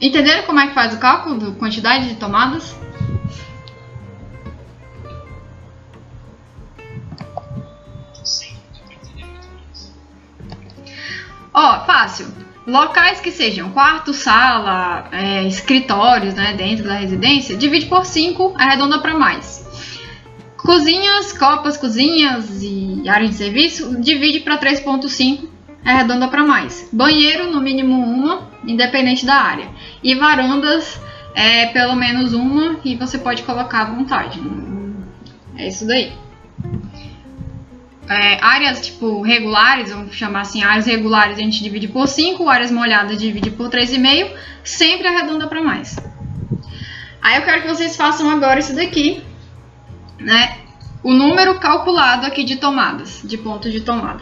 [0.00, 2.76] Entenderam como é que faz o cálculo da quantidade de tomadas?
[11.60, 12.28] Ó, fácil.
[12.64, 19.00] Locais que sejam quarto, sala, é, escritórios, né, dentro da residência, divide por 5, arredonda
[19.00, 19.66] para mais.
[20.56, 25.48] Cozinhas, copas, cozinhas e área de serviço, divide para 3.5,
[25.84, 26.88] arredonda para mais.
[26.92, 29.68] Banheiro, no mínimo uma, independente da área.
[30.00, 31.00] E varandas,
[31.34, 34.40] é pelo menos uma e você pode colocar à vontade.
[35.56, 36.12] É isso daí.
[38.08, 42.70] É, áreas tipo regulares, vamos chamar assim, áreas regulares a gente divide por 5, áreas
[42.70, 44.32] molhadas divide por 3,5,
[44.64, 45.96] sempre arredonda para mais.
[47.20, 49.22] Aí eu quero que vocês façam agora isso daqui,
[50.18, 50.58] né?
[51.02, 54.20] O número calculado aqui de tomadas, de pontos de tomada.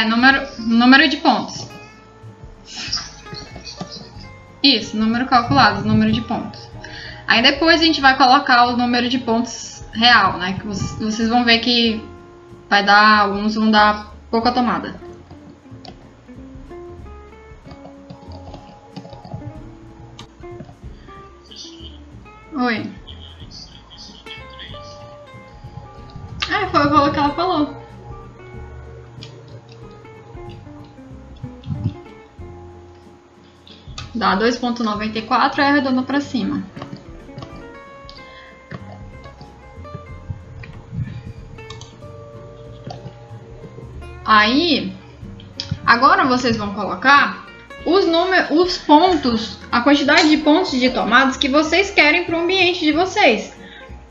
[0.00, 1.68] É, número, número de pontos.
[4.62, 6.68] Isso, número calculado, número de pontos.
[7.26, 10.56] Aí depois a gente vai colocar o número de pontos real, né?
[10.58, 12.02] Que vocês vão ver que
[12.68, 14.98] vai dar, alguns vão dar pouca tomada.
[34.30, 36.62] Dá 2.94 e arredonda para cima.
[44.24, 44.92] Aí,
[45.84, 47.44] agora vocês vão colocar
[47.84, 52.42] os números, os pontos, a quantidade de pontos de tomadas que vocês querem para o
[52.42, 53.52] ambiente de vocês.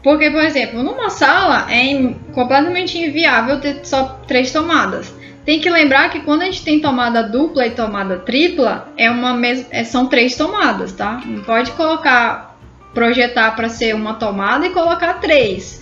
[0.04, 5.14] Porque, por exemplo, numa sala é completamente inviável ter só três tomadas.
[5.50, 9.34] Tem que lembrar que quando a gente tem tomada dupla e tomada tripla, é uma
[9.34, 9.66] mes...
[9.72, 11.24] É, são três tomadas, tá?
[11.26, 12.56] Não pode colocar,
[12.94, 15.82] projetar para ser uma tomada e colocar três.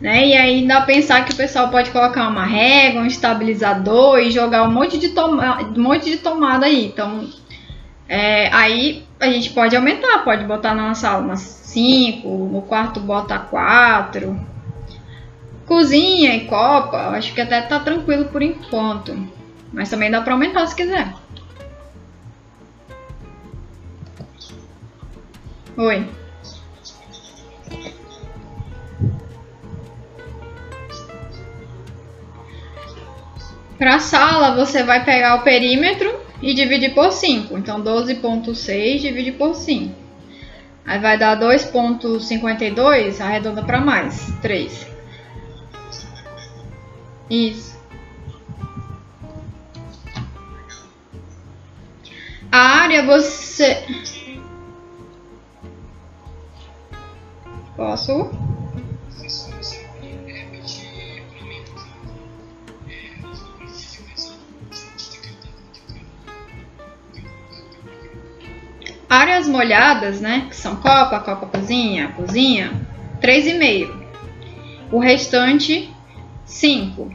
[0.00, 0.56] Né?
[0.56, 4.72] E dá pensar que o pessoal pode colocar uma régua, um estabilizador e jogar um
[4.72, 5.60] monte de, toma...
[5.62, 6.84] um monte de tomada aí.
[6.84, 7.24] Então,
[8.08, 8.52] é...
[8.52, 14.53] aí a gente pode aumentar, pode botar na sala umas 5, no quarto bota 4
[15.66, 19.16] Cozinha e copa, acho que até tá tranquilo por enquanto.
[19.72, 21.12] Mas também dá pra aumentar se quiser.
[25.76, 26.06] Oi.
[33.76, 37.58] Para a sala, você vai pegar o perímetro e dividir por 5.
[37.58, 39.94] Então, 12.6 divide por 5.
[40.86, 44.93] Aí vai dar 2.52, arredonda para mais, 3.
[47.30, 47.78] Isso.
[52.50, 53.84] A área você.
[57.76, 58.30] Posso?
[69.08, 70.46] Áreas molhadas, né?
[70.48, 72.72] Que são copa, copa cozinha, cozinha,
[73.20, 74.04] 3,5.
[74.92, 75.93] O restante
[76.44, 77.10] 5.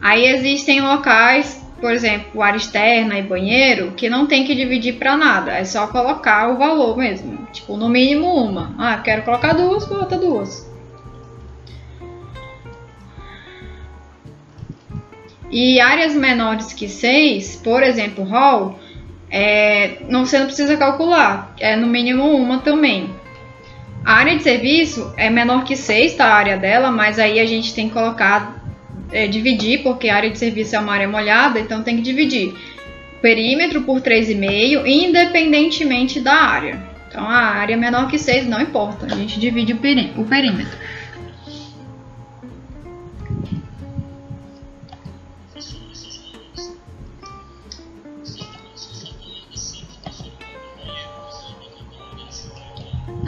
[0.00, 5.16] Aí existem locais, por exemplo, área externa e banheiro, que não tem que dividir para
[5.16, 7.46] nada, é só colocar o valor mesmo.
[7.52, 8.74] Tipo, no mínimo uma.
[8.78, 10.70] Ah, quero colocar duas, bota duas.
[15.50, 18.78] E áreas menores que 6, por exemplo, hall,
[19.28, 23.10] é, não, você não precisa calcular, é no mínimo uma também.
[24.04, 26.26] A área de serviço é menor que 6, tá?
[26.26, 28.62] A área dela, mas aí a gente tem que colocar,
[29.12, 32.54] é, dividir, porque a área de serviço é uma área molhada, então tem que dividir
[33.20, 36.82] perímetro por 3,5, independentemente da área.
[37.08, 40.78] Então a área menor que 6 não importa, a gente divide o perímetro.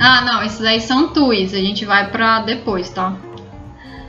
[0.04, 3.16] Ah, não, esses aí são TUIs, a gente vai pra depois, tá?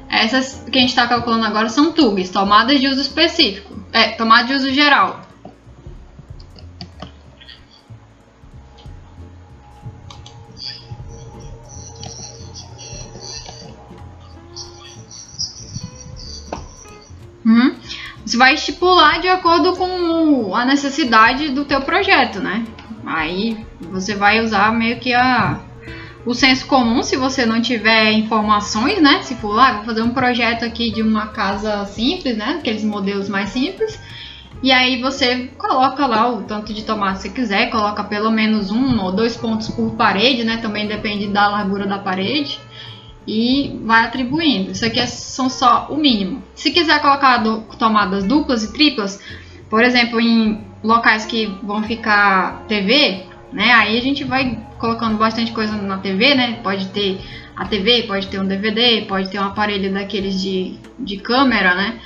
[0.09, 3.79] Essas que a gente tá calculando agora são TUGs, tomadas de uso específico.
[3.91, 5.21] É, tomada de uso geral.
[17.45, 17.75] Uhum.
[18.25, 22.65] Você vai estipular de acordo com a necessidade do teu projeto, né?
[23.05, 25.59] Aí você vai usar meio que a
[26.25, 29.21] o senso comum, se você não tiver informações, né?
[29.23, 32.57] Se for lá, ah, vou fazer um projeto aqui de uma casa simples, né?
[32.59, 33.99] Aqueles modelos mais simples.
[34.61, 38.71] E aí você coloca lá o tanto de tomate que você quiser, coloca pelo menos
[38.71, 40.57] um ou dois pontos por parede, né?
[40.57, 42.57] Também depende da largura da parede.
[43.27, 44.71] E vai atribuindo.
[44.71, 46.41] Isso aqui é, são só o mínimo.
[46.55, 49.19] Se quiser colocar do, tomadas duplas e triplas,
[49.69, 53.71] por exemplo, em locais que vão ficar TV, né?
[53.71, 56.59] Aí a gente vai colocando bastante coisa na TV, né?
[56.63, 57.21] Pode ter
[57.55, 61.99] a TV, pode ter um DVD, pode ter um aparelho daqueles de, de câmera, né?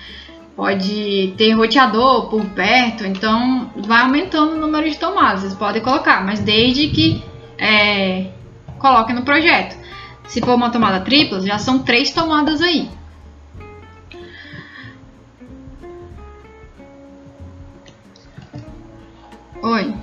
[0.56, 5.41] Pode ter roteador por perto, então vai aumentando o número de tomadas.
[5.41, 7.24] Vocês podem colocar, mas desde que
[7.58, 8.28] é,
[8.78, 9.78] coloquem no projeto.
[10.28, 12.89] Se for uma tomada tripla, já são três tomadas aí.
[19.62, 19.93] Oi.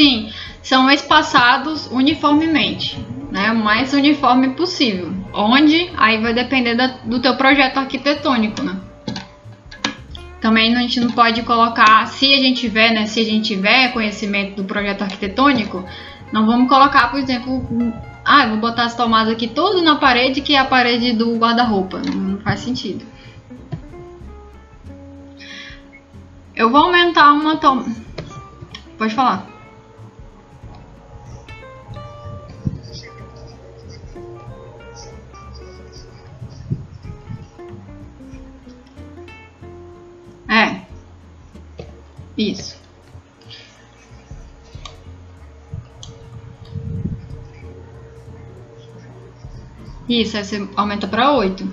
[0.00, 0.32] Sim,
[0.62, 2.98] são espaçados uniformemente,
[3.30, 3.52] né?
[3.52, 5.12] O mais uniforme possível.
[5.30, 5.90] Onde?
[5.94, 8.80] Aí vai depender da, do teu projeto arquitetônico, né?
[10.40, 13.04] Também a gente não pode colocar, se a gente tiver, né?
[13.04, 15.84] Se a gente tiver conhecimento do projeto arquitetônico,
[16.32, 17.62] não vamos colocar, por exemplo,
[18.24, 22.00] ah, vou botar as tomadas aqui todo na parede, que é a parede do guarda-roupa.
[22.10, 23.04] Não faz sentido.
[26.56, 27.94] Eu vou aumentar uma tomada.
[28.96, 29.49] Pode falar.
[40.50, 40.80] É.
[42.36, 42.76] Isso.
[50.08, 51.72] Isso, aí você aumenta para 8.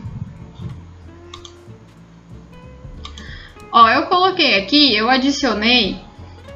[3.71, 5.99] Ó, eu coloquei aqui, eu adicionei,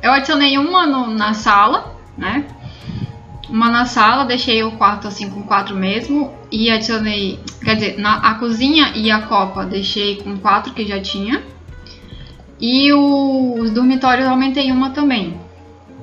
[0.01, 2.45] eu adicionei uma no, na sala, né?
[3.49, 8.17] Uma na sala, deixei o quarto assim com quatro mesmo e adicionei, quer dizer, na,
[8.17, 11.43] a cozinha e a copa deixei com quatro que já tinha.
[12.61, 15.39] E o, os dormitórios aumentei uma também.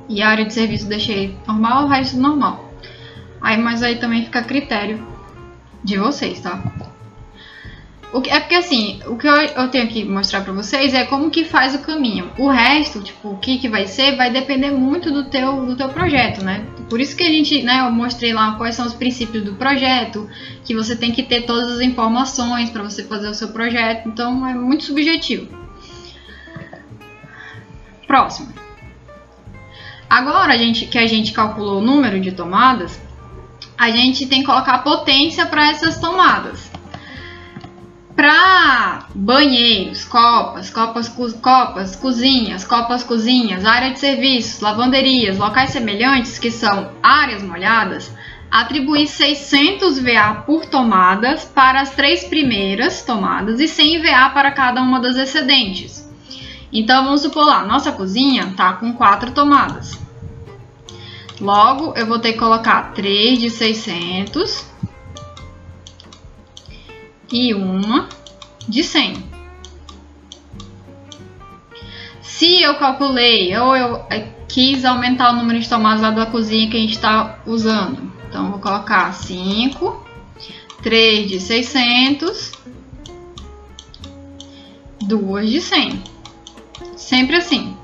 [0.08, 2.72] E a área de serviço deixei normal, o resto normal.
[3.40, 5.06] Aí, mas aí também fica a critério
[5.84, 6.60] de vocês, tá?
[8.10, 11.04] O que, é porque assim, o que eu, eu tenho que mostrar pra vocês é
[11.04, 12.30] como que faz o caminho.
[12.38, 15.90] O resto, tipo, o que, que vai ser, vai depender muito do teu, do teu
[15.90, 16.66] projeto, né?
[16.88, 20.28] Por isso que a gente, né, eu mostrei lá quais são os princípios do projeto,
[20.64, 24.46] que você tem que ter todas as informações para você fazer o seu projeto, então
[24.48, 25.67] é muito subjetivo.
[28.08, 28.48] Próximo.
[30.08, 32.98] Agora a gente, que a gente calculou o número de tomadas,
[33.76, 36.70] a gente tem que colocar potência para essas tomadas.
[38.16, 46.50] Para banheiros, copas, copas, copas, cozinhas, copas, cozinhas, área de serviços, lavanderias, locais semelhantes, que
[46.50, 48.10] são áreas molhadas,
[48.50, 54.80] atribuir 600 VA por tomadas para as três primeiras tomadas e 100 VA para cada
[54.80, 56.07] uma das excedentes.
[56.72, 59.98] Então vamos supor lá, nossa cozinha tá com quatro tomadas.
[61.40, 64.66] Logo, eu vou ter que colocar 3 de 600
[67.32, 68.08] e uma
[68.68, 69.24] de 100.
[72.20, 74.04] Se eu calculei ou eu
[74.48, 78.50] quis aumentar o número de tomadas lá da cozinha que a gente está usando, então
[78.50, 80.06] vou colocar 5,
[80.82, 82.52] 3 de 600,
[85.02, 86.17] 2 de 100.
[86.98, 87.76] Sempre assim.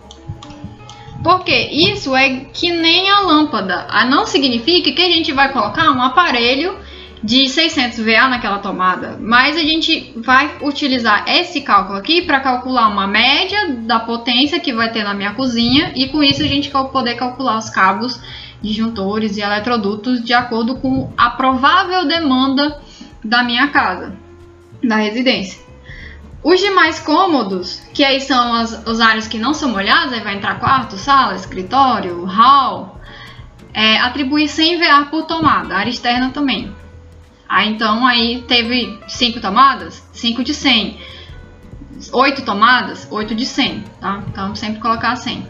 [1.22, 3.86] Porque isso é que nem a lâmpada.
[3.88, 6.76] A não significa que a gente vai colocar um aparelho
[7.22, 12.88] de 600 VA naquela tomada, mas a gente vai utilizar esse cálculo aqui para calcular
[12.88, 16.68] uma média da potência que vai ter na minha cozinha e com isso a gente
[16.68, 18.20] vai poder calcular os cabos,
[18.60, 22.78] disjuntores e eletrodutos de acordo com a provável demanda
[23.24, 24.14] da minha casa,
[24.82, 25.63] da residência.
[26.45, 30.36] Os demais cômodos, que aí são as, as áreas que não são molhadas, aí vai
[30.36, 33.01] entrar quarto, sala, escritório, hall,
[33.72, 36.70] é, atribuir 100 VA por tomada, área externa também.
[37.49, 40.99] Aí então aí teve 5 tomadas, 5 de 100.
[42.12, 44.22] 8 tomadas, 8 de 100, tá?
[44.28, 45.47] Então sempre colocar 100.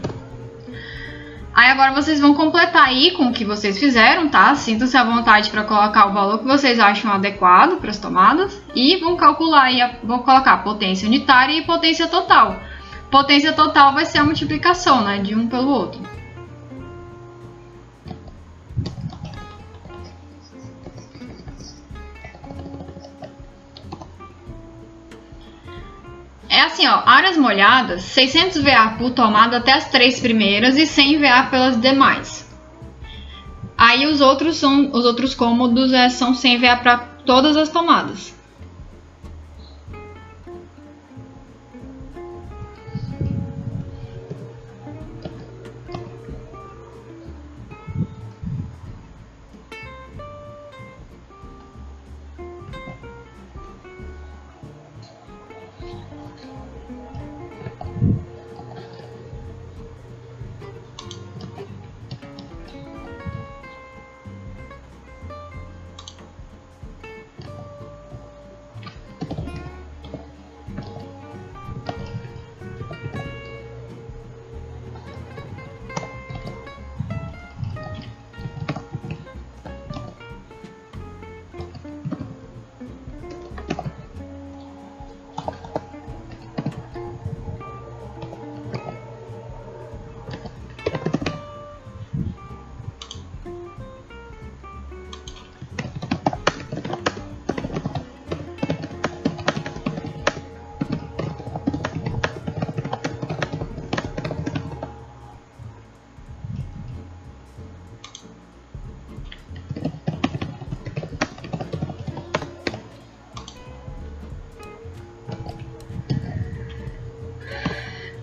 [1.55, 4.53] Aí agora vocês vão completar aí com o que vocês fizeram, tá?
[4.55, 8.97] Sintam-se à vontade para colocar o valor que vocês acham adequado para as tomadas e
[8.97, 12.59] vão calcular aí, vou colocar potência unitária e potência total.
[13.09, 16.14] Potência total vai ser a multiplicação, né, de um pelo outro.
[26.47, 31.19] É assim, ó, áreas molhadas, 600 VA por tomada até as três primeiras e 100
[31.19, 32.45] VA pelas demais.
[33.77, 38.34] Aí os outros são os outros cômodos é, são 100 VA para todas as tomadas.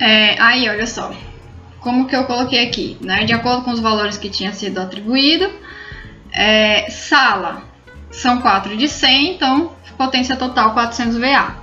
[0.03, 1.15] É, aí, olha só.
[1.79, 3.23] Como que eu coloquei aqui, né?
[3.23, 5.49] De acordo com os valores que tinha sido atribuído.
[6.33, 7.63] É, sala
[8.11, 11.55] são 4 de 100, então potência total 400 VA.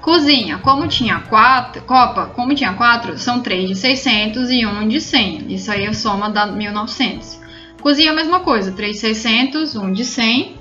[0.00, 5.00] Cozinha, como tinha 4, copa, como tinha 4, são 3 de 600 e 1 de
[5.00, 5.52] 100.
[5.52, 7.40] Isso aí é soma da 1900.
[7.82, 10.56] Cozinha a mesma coisa, 3 de 600, 1 de 100.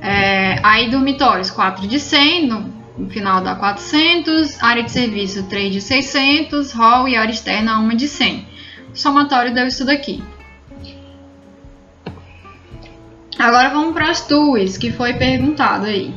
[0.00, 2.46] É, aí dormitórios, 4 de 100,
[3.02, 7.96] no, final dá 400, área de serviço 3 de 600, hall e área externa 1
[7.96, 8.46] de 100.
[8.92, 10.22] O somatório deu isso daqui.
[13.38, 16.14] Agora vamos para as TUIs, que foi perguntado aí.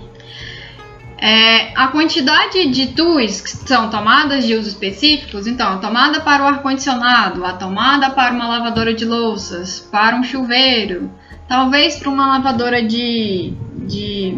[1.18, 6.44] É, a quantidade de TUIs que são tomadas de uso específicos, então, a tomada para
[6.44, 11.10] o ar-condicionado, a tomada para uma lavadora de louças, para um chuveiro,
[11.48, 13.54] talvez para uma lavadora de,
[13.88, 14.38] de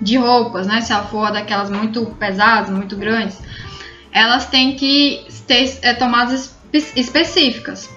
[0.00, 0.80] de roupas, né?
[0.80, 3.40] Se ela for daquelas muito pesadas, muito grandes,
[4.12, 7.90] elas têm que ter é, tomadas específicas.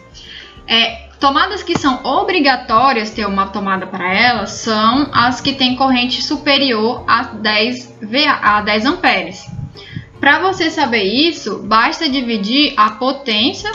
[0.67, 6.21] É, tomadas que são obrigatórias ter uma tomada para elas são as que têm corrente
[6.21, 9.45] superior a 10, VA, a 10 amperes.
[10.19, 13.71] Para você saber isso, basta dividir a potência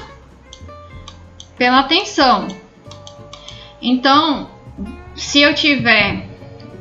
[1.59, 2.49] pela tensão.
[3.83, 4.49] Então,
[5.15, 6.26] se eu tiver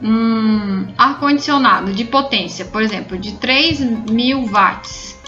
[0.01, 5.19] um ar-condicionado de potência, por exemplo, de 3000 watts,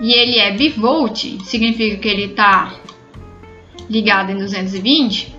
[0.00, 2.72] e ele é bivolt, significa que ele está
[3.90, 5.36] ligado em 220,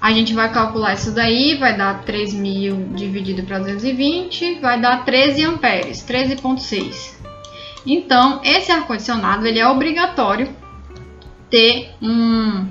[0.00, 5.42] a gente vai calcular isso daí, vai dar 3.000 dividido para 220, vai dar 13
[5.44, 7.16] amperes, 13.6.
[7.84, 10.54] Então, esse ar-condicionado ele é obrigatório
[11.50, 12.66] ter um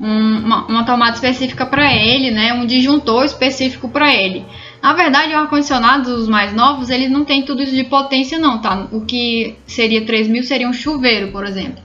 [0.00, 2.52] um, uma, uma, tomada específica para ele, né?
[2.52, 4.44] Um disjuntor específico para ele.
[4.82, 8.60] Na verdade, o ar-condicionado dos mais novos, eles não tem tudo isso de potência não,
[8.60, 8.86] tá?
[8.92, 11.82] O que seria 3000 seria um chuveiro, por exemplo.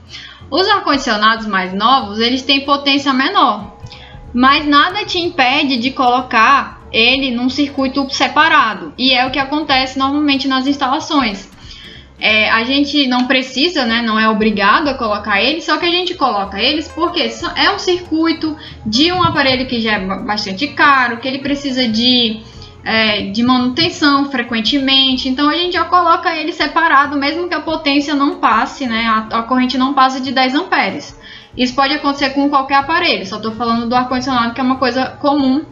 [0.50, 3.76] Os ar-condicionados mais novos, eles têm potência menor.
[4.32, 8.92] Mas nada te impede de colocar ele num circuito separado.
[8.96, 11.48] E é o que acontece normalmente nas instalações.
[12.26, 15.90] É, a gente não precisa, né, não é obrigado a colocar eles, só que a
[15.90, 18.56] gente coloca eles porque é um circuito
[18.86, 22.40] de um aparelho que já é bastante caro, que ele precisa de,
[22.82, 28.14] é, de manutenção frequentemente, então a gente já coloca ele separado, mesmo que a potência
[28.14, 31.20] não passe, né, a, a corrente não passe de 10 amperes.
[31.54, 35.08] Isso pode acontecer com qualquer aparelho, só estou falando do ar-condicionado que é uma coisa
[35.20, 35.62] comum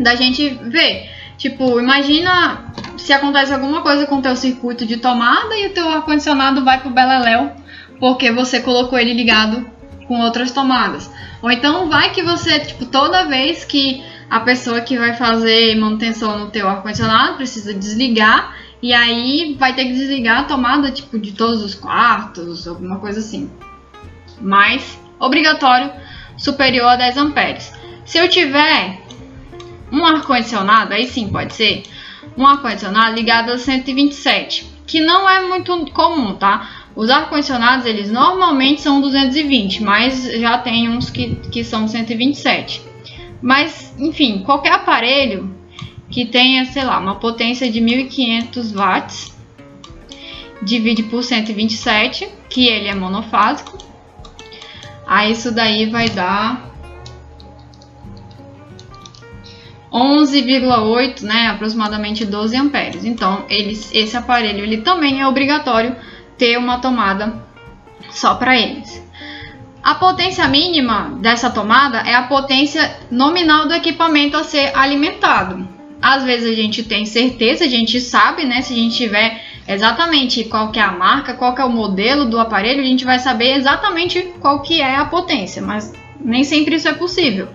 [0.00, 1.14] da gente ver.
[1.46, 5.88] Tipo, imagina se acontece alguma coisa com o teu circuito de tomada e o teu
[5.88, 7.52] ar-condicionado vai pro beleléu
[8.00, 9.64] porque você colocou ele ligado
[10.08, 11.08] com outras tomadas.
[11.40, 16.36] Ou então vai que você, tipo, toda vez que a pessoa que vai fazer manutenção
[16.36, 21.30] no teu ar-condicionado precisa desligar e aí vai ter que desligar a tomada, tipo, de
[21.30, 23.48] todos os quartos, alguma coisa assim.
[24.40, 25.92] Mas, obrigatório,
[26.36, 27.72] superior a 10 amperes.
[28.04, 29.05] Se eu tiver
[29.90, 31.84] um ar-condicionado, aí sim pode ser
[32.36, 36.86] um ar-condicionado ligado a 127, que não é muito comum, tá?
[36.94, 42.82] Os ar-condicionados, eles normalmente são 220, mas já tem uns que, que são 127.
[43.42, 45.54] Mas, enfim, qualquer aparelho
[46.10, 49.36] que tenha, sei lá, uma potência de 1500 watts,
[50.62, 53.76] divide por 127, que ele é monofásico.
[55.06, 56.75] Aí isso daí vai dar
[59.96, 63.04] 11,8, né, aproximadamente 12 amperes.
[63.04, 65.96] Então, esse aparelho ele também é obrigatório
[66.36, 67.42] ter uma tomada
[68.10, 69.02] só para eles.
[69.82, 75.66] A potência mínima dessa tomada é a potência nominal do equipamento a ser alimentado.
[76.02, 78.60] Às vezes a gente tem certeza, a gente sabe, né?
[78.60, 82.26] Se a gente tiver exatamente qual que é a marca, qual que é o modelo
[82.26, 86.76] do aparelho, a gente vai saber exatamente qual que é a potência, mas nem sempre
[86.76, 87.48] isso é possível.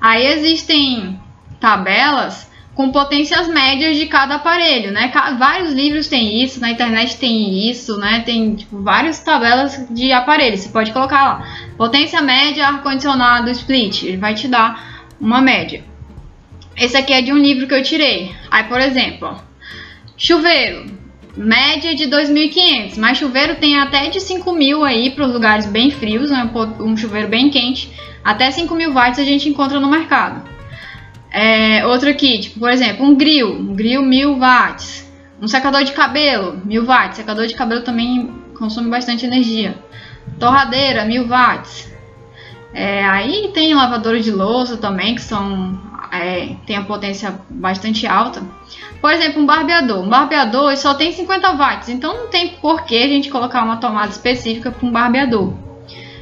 [0.00, 1.18] Aí existem
[1.60, 5.12] tabelas com potências médias de cada aparelho, né?
[5.38, 8.22] Vários livros têm isso, na internet tem isso, né?
[8.24, 10.60] Tem tipo, várias tabelas de aparelhos.
[10.60, 14.04] Você pode colocar lá, potência média, ar-condicionado, split.
[14.04, 15.84] Ele vai te dar uma média.
[16.76, 18.34] Esse aqui é de um livro que eu tirei.
[18.50, 19.36] Aí, por exemplo,
[20.16, 20.86] chuveiro,
[21.36, 26.30] média de 2.500, mas chuveiro tem até de 5.000 aí para os lugares bem frios,
[26.30, 26.50] né?
[26.80, 27.92] um chuveiro bem quente.
[28.24, 30.48] Até 5.000 watts a gente encontra no mercado.
[31.30, 35.10] É, outro aqui, tipo, por exemplo, um grill, um grill 1000 watts.
[35.40, 37.16] Um secador de cabelo, 1000 watts.
[37.16, 39.78] Secador de cabelo também consome bastante energia.
[40.38, 41.90] Torradeira, 1000 watts.
[42.72, 45.78] É, aí tem lavadores de louça também, que são
[46.12, 48.42] é, tem a potência bastante alta.
[49.00, 50.04] Por exemplo, um barbeador.
[50.04, 53.76] Um barbeador só tem 50 watts, então não tem por que a gente colocar uma
[53.76, 55.54] tomada específica para um barbeador.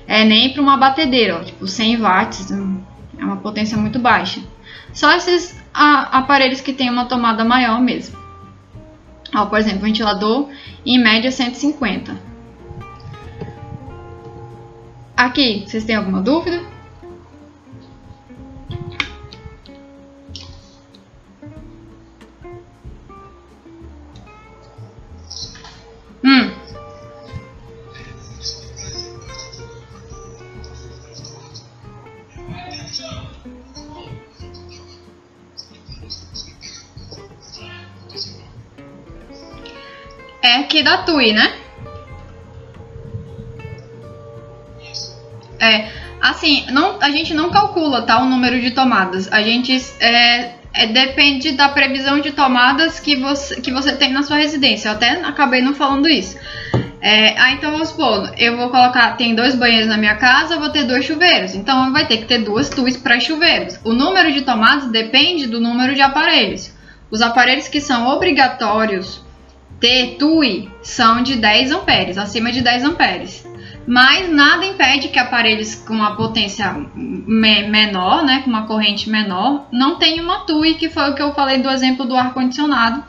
[0.07, 4.41] É, nem para uma batedeira, ó, tipo 100 watts, é uma potência muito baixa.
[4.99, 8.19] Só esses a, aparelhos que tem uma tomada maior mesmo.
[9.33, 10.49] Ó, por exemplo, ventilador
[10.85, 12.21] em média 150.
[15.17, 16.65] Aqui, vocês têm alguma dúvida?
[26.25, 26.58] Hum.
[40.49, 41.53] É aqui da TUI, né?
[45.61, 45.89] É,
[46.21, 49.31] assim, não, a gente não calcula, tá, o número de tomadas.
[49.33, 54.23] A gente é, é, depende da previsão de tomadas que você, que você tem na
[54.23, 54.89] sua residência.
[54.89, 56.37] Eu até acabei não falando isso.
[57.01, 60.71] É, ah, então vamos supor, eu vou colocar, tem dois banheiros na minha casa, vou
[60.71, 61.55] ter dois chuveiros.
[61.55, 63.79] Então vai ter que ter duas tuas para chuveiros.
[63.85, 66.73] O número de tomadas depende do número de aparelhos.
[67.11, 69.23] Os aparelhos que são obrigatórios
[69.81, 73.47] ter TUI são de 10 amperes, acima de 10 amperes.
[73.87, 79.67] Mas nada impede que aparelhos com uma potência me menor, né, com uma corrente menor,
[79.73, 83.03] não tenham uma TUI, que foi o que eu falei do exemplo do ar-condicionado,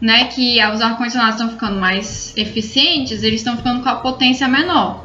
[0.00, 5.04] né, que os ar-condicionados estão ficando mais eficientes, eles estão ficando com a potência menor.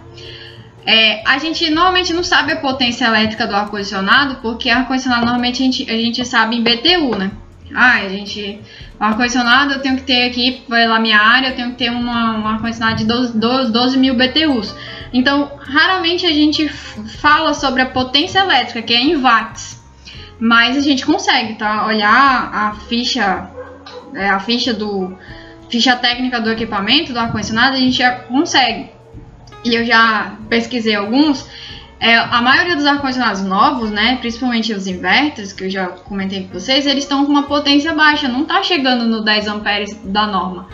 [0.86, 5.66] É, a gente normalmente não sabe a potência elétrica do ar-condicionado, porque ar-condicionado normalmente a
[5.66, 7.32] gente, a gente sabe em BTU, né?
[7.74, 8.60] Ah, a gente
[9.00, 12.48] ar-condicionado eu tenho que ter aqui, pela minha área, eu tenho que ter uma, um
[12.48, 14.76] ar-condicionado de 12, 12, 12 mil BTUs.
[15.14, 19.80] Então, raramente a gente fala sobre a potência elétrica, que é em watts.
[20.40, 21.86] Mas a gente consegue, tá?
[21.86, 23.50] Olhar a ficha,
[24.14, 25.18] é, a ficha do
[25.70, 28.90] ficha técnica do equipamento do ar-condicionado, a gente já consegue.
[29.64, 31.48] E eu já pesquisei alguns
[32.00, 36.54] é, a maioria dos ar-condicionados novos, né, principalmente os inverters, que eu já comentei com
[36.54, 40.68] vocês, eles estão com uma potência baixa, não está chegando no 10 amperes da norma.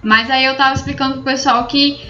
[0.00, 2.00] Mas aí eu estava explicando pro pessoal que,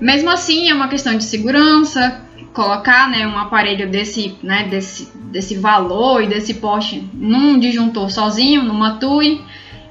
[0.00, 2.20] mesmo assim, é uma questão de segurança,
[2.52, 8.64] colocar né, um aparelho desse, né, desse, desse valor e desse poste num disjuntor sozinho,
[8.64, 9.40] numa TUI,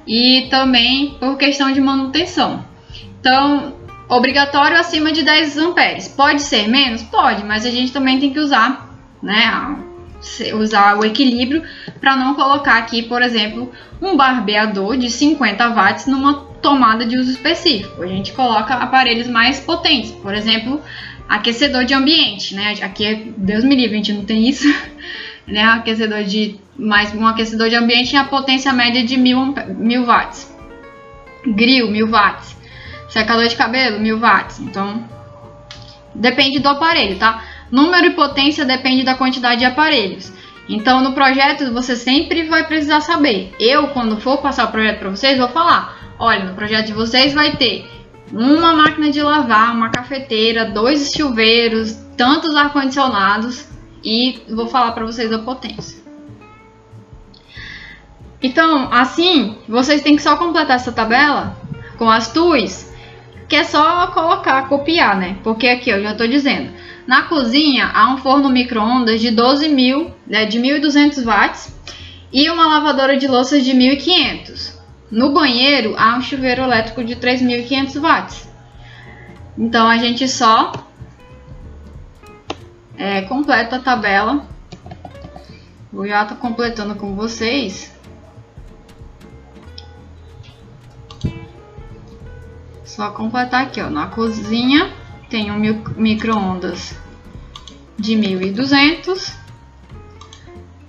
[0.06, 2.62] e também por questão de manutenção.
[3.20, 3.77] Então,
[4.08, 6.08] obrigatório acima de 10 amperes.
[6.08, 7.02] Pode ser menos?
[7.02, 8.88] Pode, mas a gente também tem que usar,
[9.22, 9.76] né,
[10.54, 11.62] usar o equilíbrio
[12.00, 17.30] para não colocar aqui, por exemplo, um barbeador de 50 watts numa tomada de uso
[17.30, 18.02] específico.
[18.02, 20.80] A gente coloca aparelhos mais potentes, por exemplo,
[21.28, 22.74] aquecedor de ambiente, né?
[22.82, 24.66] Aqui, é, Deus me livre, a gente não tem isso,
[25.46, 25.62] né?
[25.62, 30.52] Aquecedor de mais um aquecedor de ambiente tem a potência média de 1000, 1000 watts.
[31.46, 32.57] Grill, 1000 watts.
[33.08, 34.60] Secador de cabelo, 1000 watts.
[34.60, 35.04] Então,
[36.14, 37.42] depende do aparelho, tá?
[37.70, 40.32] Número e potência depende da quantidade de aparelhos.
[40.68, 43.54] Então, no projeto, você sempre vai precisar saber.
[43.58, 47.32] Eu, quando for passar o projeto para vocês, vou falar: olha, no projeto de vocês
[47.32, 47.88] vai ter
[48.32, 53.66] uma máquina de lavar, uma cafeteira, dois chuveiros, tantos ar-condicionados
[54.04, 55.98] e vou falar para vocês a potência.
[58.42, 61.56] Então, assim, vocês têm que só completar essa tabela
[61.96, 62.87] com as TUIs,
[63.48, 65.38] que é só colocar, copiar, né?
[65.42, 66.70] Porque aqui eu já estou dizendo.
[67.06, 71.74] Na cozinha há um forno micro-ondas de 12 mil, né, de 1.200 watts
[72.30, 74.74] e uma lavadora de louças de 1.500.
[75.10, 78.48] No banheiro há um chuveiro elétrico de 3.500 watts.
[79.56, 80.72] Então a gente só
[82.98, 84.46] é, completa a tabela.
[85.90, 87.97] Vou já estar completando com vocês.
[92.98, 93.88] Só completar aqui, ó.
[93.88, 94.92] Na cozinha
[95.30, 95.58] tem um
[95.96, 96.98] micro-ondas
[97.96, 99.36] de 1200,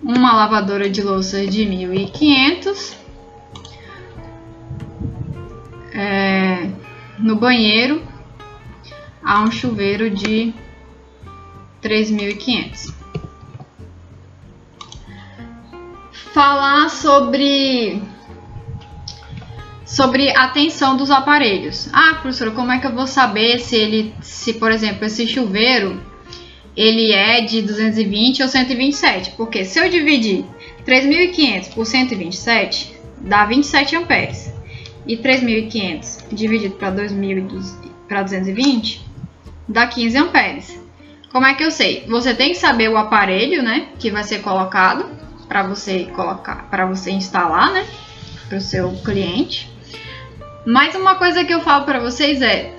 [0.01, 2.97] uma lavadora de louça de 1500,
[5.93, 6.71] é,
[7.19, 8.01] no banheiro
[9.23, 10.51] há um chuveiro de
[11.79, 12.91] 3500.
[16.33, 18.01] Falar sobre
[19.89, 21.89] sobre a tensão dos aparelhos.
[21.91, 25.99] Ah, professora, como é que eu vou saber se ele, se por exemplo, esse chuveiro
[26.77, 29.31] ele é de 220 ou 127?
[29.31, 30.45] Porque se eu dividir
[30.85, 34.53] 3.500 por 127, dá 27 amperes.
[35.07, 39.01] E 3.500 dividido para 220
[39.67, 40.79] dá 15 amperes.
[41.31, 42.05] Como é que eu sei?
[42.07, 45.09] Você tem que saber o aparelho, né, que vai ser colocado
[45.47, 47.87] para você colocar, para você instalar, né,
[48.47, 49.78] para o seu cliente.
[50.69, 52.75] Mas uma coisa que eu falo para vocês é,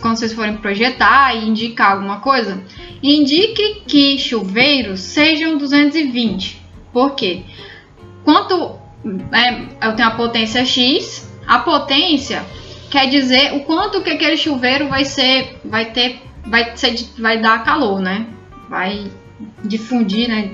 [0.00, 2.64] quando vocês forem projetar e indicar alguma coisa,
[3.02, 6.62] indique que chuveiros sejam 220.
[6.90, 7.42] Por quê?
[8.24, 8.78] Quanto
[9.30, 12.42] é, eu tenho a potência X, a potência
[12.90, 17.62] quer dizer o quanto que aquele chuveiro vai ser, vai ter, vai ser, vai dar
[17.62, 18.26] calor, né?
[18.70, 19.10] Vai
[19.62, 20.50] difundir, né?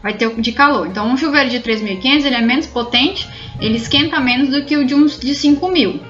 [0.00, 0.86] Vai ter de calor.
[0.86, 3.28] Então, um chuveiro de 3.500 ele é menos potente,
[3.60, 6.09] ele esquenta menos do que o de uns de 5.000.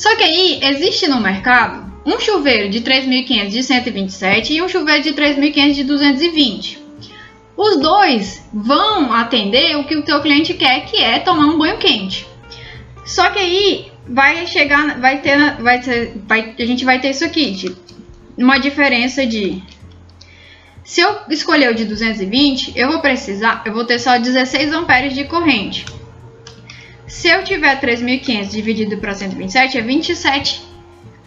[0.00, 5.02] Só que aí existe no mercado um chuveiro de 3.500 de 127 e um chuveiro
[5.02, 6.78] de 3.500 de 220.
[7.54, 11.76] Os dois vão atender o que o teu cliente quer, que é tomar um banho
[11.76, 12.26] quente.
[13.04, 17.26] Só que aí vai chegar, vai ter, vai ter, vai, a gente vai ter isso
[17.26, 17.76] aqui, de
[18.38, 19.62] uma diferença de
[20.82, 25.12] se eu escolher o de 220, eu vou precisar, eu vou ter só 16 amperes
[25.12, 25.84] de corrente.
[27.10, 30.62] Se eu tiver 3.500 dividido para 127, é 27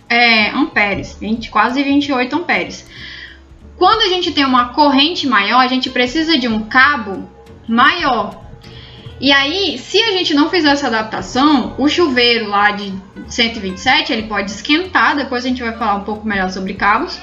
[0.09, 2.87] é, amperes, 20, quase 28 amperes.
[3.75, 7.29] Quando a gente tem uma corrente maior, a gente precisa de um cabo
[7.67, 8.45] maior.
[9.19, 12.93] E aí, se a gente não fizer essa adaptação, o chuveiro lá de
[13.27, 17.19] 127, ele pode esquentar, depois a gente vai falar um pouco melhor sobre cabos.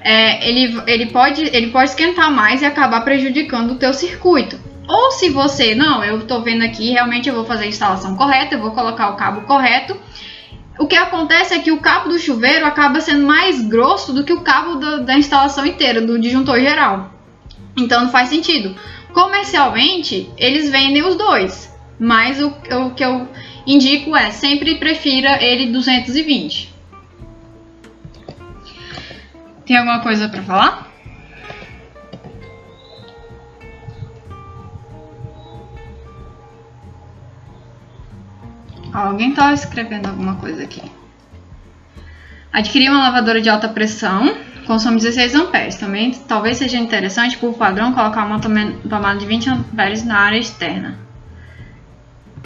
[0.00, 4.71] É, ele, ele, pode, ele pode esquentar mais e acabar prejudicando o teu circuito.
[4.88, 8.54] Ou se você, não, eu estou vendo aqui, realmente eu vou fazer a instalação correta,
[8.54, 9.96] eu vou colocar o cabo correto.
[10.78, 14.32] O que acontece é que o cabo do chuveiro acaba sendo mais grosso do que
[14.32, 17.12] o cabo da, da instalação inteira, do disjuntor geral.
[17.76, 18.74] Então não faz sentido.
[19.12, 23.28] Comercialmente, eles vendem os dois, mas o, o que eu
[23.66, 26.72] indico é sempre prefira ele 220.
[29.64, 30.91] Tem alguma coisa para falar?
[38.92, 40.82] Alguém tá escrevendo alguma coisa aqui.
[42.52, 44.36] Adquirir uma lavadora de alta pressão,
[44.66, 45.76] consome 16 amperes.
[45.76, 50.98] Também talvez seja interessante, por padrão, colocar uma tomada de 20 amperes na área externa.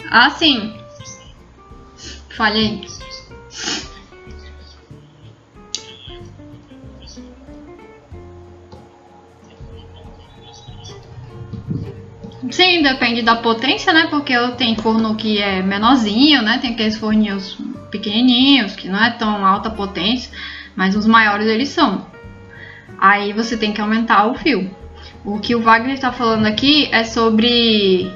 [0.09, 0.73] Ah, sim.
[2.29, 2.87] Falhei.
[12.51, 14.07] Sim, depende da potência, né?
[14.09, 16.59] Porque tenho forno que é menorzinho, né?
[16.59, 17.57] Tem aqueles forninhos
[17.89, 20.31] pequenininhos, que não é tão alta potência,
[20.75, 22.05] mas os maiores eles são.
[22.99, 24.69] Aí você tem que aumentar o fio.
[25.25, 28.11] O que o Wagner está falando aqui é sobre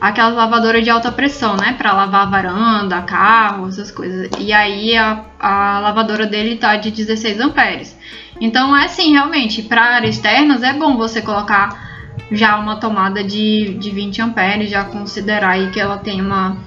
[0.00, 1.74] aquelas lavadoras de alta pressão, né?
[1.76, 4.30] Para lavar varanda, carro, essas coisas.
[4.38, 7.98] E aí a, a lavadora dele tá de 16 amperes.
[8.40, 11.89] Então é assim, realmente, para áreas externas é bom você colocar
[12.30, 16.58] já uma tomada de, de 20 amperes, já considerar aí que ela tem uma,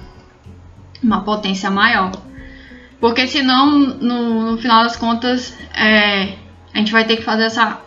[1.02, 2.12] uma potência maior.
[3.00, 6.34] Porque senão, no, no final das contas, é,
[6.72, 7.80] a gente vai ter que fazer essa,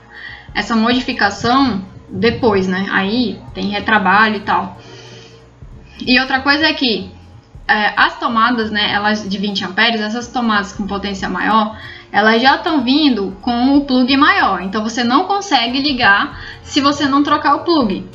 [0.53, 2.87] essa modificação depois, né?
[2.91, 4.77] Aí tem retrabalho e tal.
[5.99, 7.09] E outra coisa é que
[7.67, 11.77] é, as tomadas, né, elas de 20 amperes, essas tomadas com potência maior,
[12.11, 14.61] elas já estão vindo com o plug maior.
[14.61, 18.05] Então você não consegue ligar se você não trocar o plug.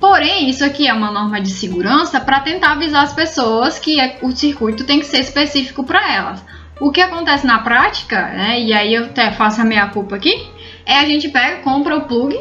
[0.00, 4.18] Porém, isso aqui é uma norma de segurança para tentar avisar as pessoas que é,
[4.22, 6.44] o circuito tem que ser específico para elas.
[6.80, 10.48] O que acontece na prática, né, e aí eu até faço a minha culpa aqui,
[10.86, 12.38] é a gente pega, compra o plug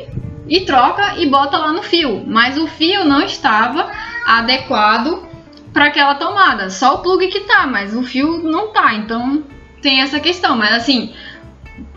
[0.48, 3.92] e troca e bota lá no fio, mas o fio não estava
[4.26, 5.28] adequado
[5.74, 6.70] para aquela tomada.
[6.70, 8.94] Só o plug que tá, mas o fio não tá.
[8.94, 9.44] Então
[9.82, 10.58] tem essa questão.
[10.58, 11.14] Mas assim,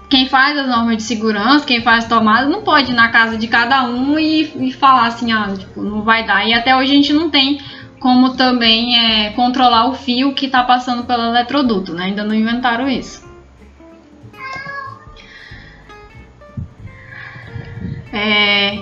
[0.09, 3.47] quem faz as normas de segurança, quem faz tomada, não pode ir na casa de
[3.47, 6.47] cada um e, e falar assim, ah, tipo, não vai dar.
[6.47, 7.61] E até hoje a gente não tem
[8.01, 12.07] como também é, controlar o fio que está passando pelo eletroduto, né?
[12.07, 13.29] Ainda não inventaram isso.
[18.13, 18.79] É...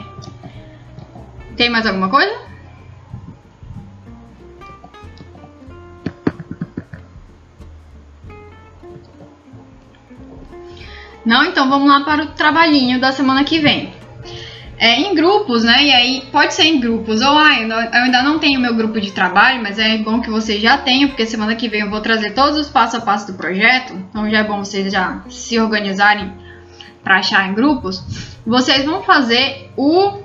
[1.57, 2.47] Tem mais alguma coisa?
[11.28, 11.44] Não?
[11.44, 13.92] Então vamos lá para o trabalhinho da semana que vem.
[14.78, 15.84] É, em grupos, né?
[15.84, 17.20] E aí pode ser em grupos.
[17.20, 20.62] Ou ah, eu ainda não tenho meu grupo de trabalho, mas é bom que vocês
[20.62, 23.36] já tenham, porque semana que vem eu vou trazer todos os passo a passo do
[23.36, 23.92] projeto.
[23.92, 26.32] Então já é bom vocês já se organizarem
[27.04, 28.02] para achar em grupos.
[28.46, 30.22] Vocês vão fazer o,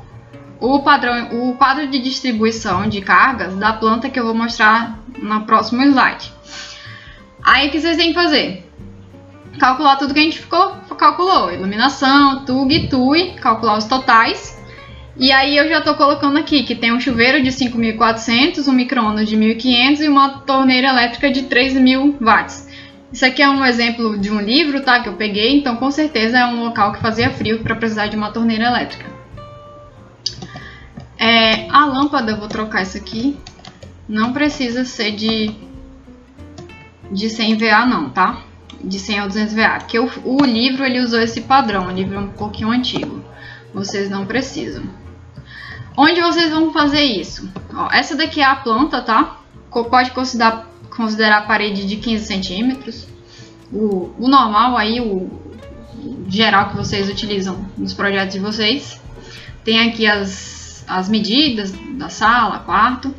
[0.61, 5.41] o padrão, o quadro de distribuição de cargas da planta que eu vou mostrar no
[5.41, 6.31] próximo slide.
[7.43, 8.63] Aí o que vocês têm que fazer?
[9.59, 11.51] Calcular tudo que a gente ficou, calculou.
[11.51, 14.61] Iluminação, TUG, TUI, calcular os totais.
[15.15, 19.29] E aí eu já estou colocando aqui que tem um chuveiro de 5.400, um micro-ondas
[19.29, 22.67] de 1.500 e uma torneira elétrica de 3.000 watts.
[23.11, 25.01] Isso aqui é um exemplo de um livro, tá?
[25.01, 28.17] Que eu peguei, então com certeza é um local que fazia frio para precisar de
[28.17, 29.05] uma torneira elétrica.
[31.15, 33.37] É, a lâmpada, eu vou trocar isso aqui.
[34.09, 35.51] Não precisa ser de,
[37.11, 38.41] de 100 VA não, tá?
[38.83, 42.15] De 100 a 200 VA, porque o, o livro ele usou esse padrão, o livro
[42.15, 43.23] é um pouquinho antigo.
[43.73, 44.83] Vocês não precisam.
[45.97, 47.49] Onde vocês vão fazer isso?
[47.73, 49.39] Ó, essa daqui é a planta, tá?
[49.71, 53.07] Pode considerar, considerar a parede de 15 centímetros.
[53.71, 55.41] O, o normal aí, o
[56.27, 59.01] geral que vocês utilizam nos projetos de vocês.
[59.63, 63.13] Tem aqui as, as medidas da sala, quarto.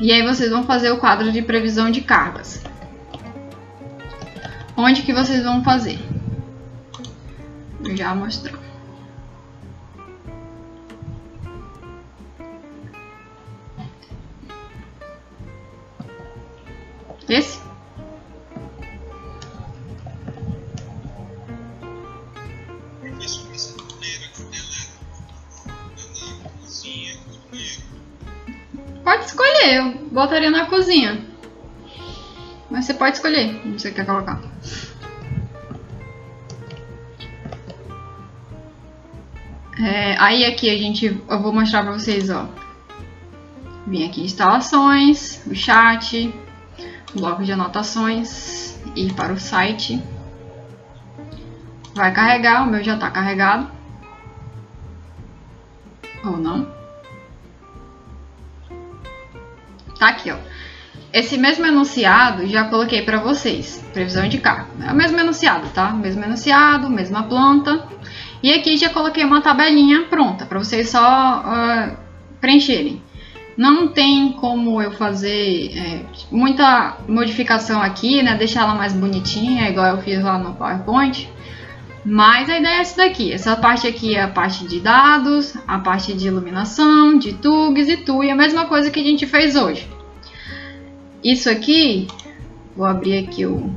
[0.00, 2.62] E aí vocês vão fazer o quadro de previsão de cargas.
[4.76, 5.98] Onde que vocês vão fazer?
[7.94, 8.58] Já mostrar.
[17.28, 17.60] Esse?
[29.02, 31.35] Pode escolher, eu botaria na cozinha.
[32.76, 34.38] Mas você pode escolher onde você quer colocar.
[39.80, 42.46] É, aí aqui a gente, eu vou mostrar para vocês, ó.
[43.86, 46.34] Vim aqui instalações, o chat,
[47.14, 50.04] bloco de anotações, ir para o site.
[51.94, 53.70] Vai carregar, o meu já está carregado.
[56.22, 56.70] Ou não.
[59.98, 60.36] Tá aqui, ó.
[61.16, 64.68] Esse mesmo enunciado já coloquei para vocês, previsão de cargo.
[64.86, 65.90] É o mesmo enunciado, tá?
[65.90, 67.88] Mesmo enunciado, mesma planta.
[68.42, 71.96] E aqui já coloquei uma tabelinha pronta para vocês só uh,
[72.38, 73.00] preencherem.
[73.56, 76.00] Não tem como eu fazer é,
[76.30, 78.34] muita modificação aqui, né?
[78.34, 81.30] Deixar ela mais bonitinha, igual eu fiz lá no PowerPoint.
[82.04, 83.32] Mas a ideia é essa daqui.
[83.32, 87.96] Essa parte aqui é a parte de dados, a parte de iluminação, de tugs e
[87.96, 89.95] tu, e a mesma coisa que a gente fez hoje.
[91.26, 92.06] Isso aqui,
[92.76, 93.74] vou abrir aqui o...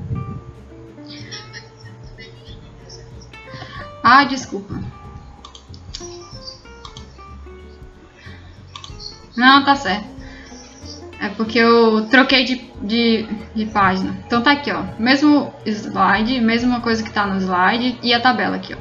[4.03, 4.79] Ah, desculpa.
[9.35, 10.05] Não, tá certo.
[11.19, 14.15] É porque eu troquei de, de, de, página.
[14.27, 14.83] Então tá aqui, ó.
[14.99, 18.77] Mesmo slide, mesma coisa que tá no slide e a tabela aqui, ó.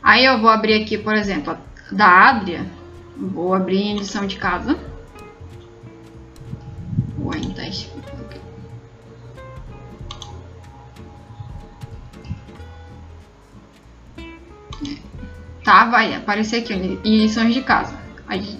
[0.00, 1.58] Aí eu vou abrir aqui, por exemplo,
[1.90, 2.64] da Adria.
[3.16, 4.78] Vou abrir em edição de casa.
[15.64, 16.74] Tá, vai aparecer aqui,
[17.04, 17.94] lições de casa.
[18.26, 18.58] Aí,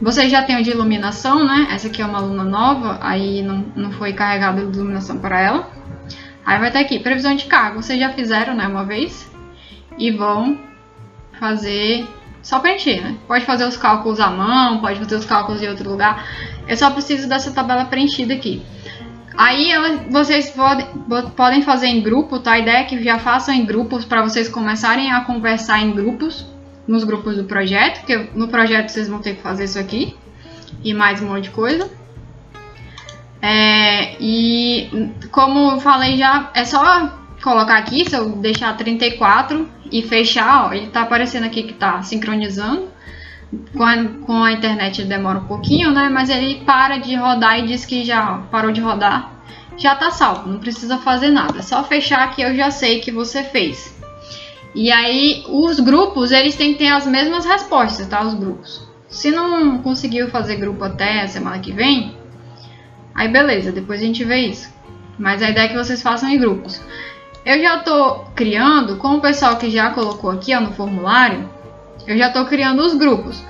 [0.00, 1.68] vocês já têm o de iluminação, né?
[1.70, 5.70] Essa aqui é uma aluna nova, aí não, não foi carregada de iluminação para ela.
[6.44, 7.82] Aí vai estar aqui, previsão de carga.
[7.82, 9.30] Vocês já fizeram, né, uma vez.
[9.98, 10.58] E vão
[11.38, 12.06] fazer
[12.42, 13.16] só preencher, né?
[13.26, 16.26] Pode fazer os cálculos à mão, pode fazer os cálculos em outro lugar.
[16.66, 18.62] Eu só preciso dessa tabela preenchida aqui.
[19.36, 20.86] Aí ela, vocês pode,
[21.36, 22.52] podem fazer em grupo, tá?
[22.52, 26.46] A ideia é que já façam em grupos para vocês começarem a conversar em grupos,
[26.86, 30.16] nos grupos do projeto, que no projeto vocês vão ter que fazer isso aqui
[30.82, 31.90] e mais um monte de coisa.
[33.42, 40.02] É, e como eu falei já, é só colocar aqui, se eu deixar 34 e
[40.02, 42.88] fechar, ó, ele tá aparecendo aqui que tá sincronizando.
[43.76, 46.08] Com a, com a internet demora um pouquinho, né?
[46.08, 49.32] Mas ele para de rodar e diz que já parou de rodar.
[49.76, 51.58] Já tá salvo, não precisa fazer nada.
[51.58, 53.98] É só fechar que eu já sei que você fez.
[54.72, 58.22] E aí, os grupos, eles têm que ter as mesmas respostas, tá?
[58.22, 58.88] Os grupos.
[59.08, 62.14] Se não conseguiu fazer grupo até semana que vem,
[63.12, 64.72] aí beleza, depois a gente vê isso.
[65.18, 66.80] Mas a ideia é que vocês façam em grupos.
[67.44, 71.48] Eu já tô criando, com o pessoal que já colocou aqui ó, no formulário,
[72.06, 73.42] eu já tô criando os grupos.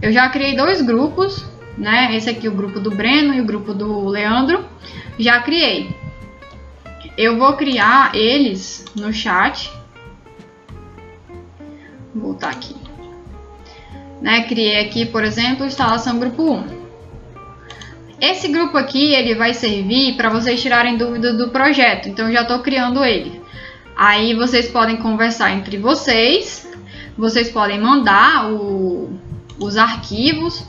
[0.00, 1.44] Eu já criei dois grupos,
[1.78, 2.14] né?
[2.14, 4.64] Esse aqui, o grupo do Breno e o grupo do Leandro.
[5.18, 5.94] Já criei.
[7.16, 9.70] Eu vou criar eles no chat.
[12.14, 12.74] Vou voltar aqui.
[14.20, 14.42] Né?
[14.42, 16.81] Criei aqui, por exemplo, instalação grupo 1.
[18.22, 22.08] Esse grupo aqui, ele vai servir para vocês tirarem dúvidas do projeto.
[22.08, 23.42] Então, eu já estou criando ele.
[23.96, 26.70] Aí, vocês podem conversar entre vocês.
[27.18, 29.18] Vocês podem mandar o,
[29.58, 30.64] os arquivos.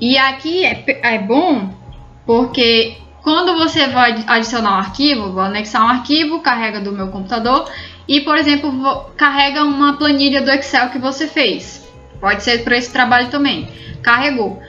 [0.00, 1.72] E aqui é, é bom
[2.26, 7.70] porque quando você vai adicionar um arquivo, vou anexar um arquivo, carrega do meu computador
[8.08, 11.88] e, por exemplo, vou, carrega uma planilha do Excel que você fez.
[12.20, 13.68] Pode ser para esse trabalho também.
[14.02, 14.60] Carregou.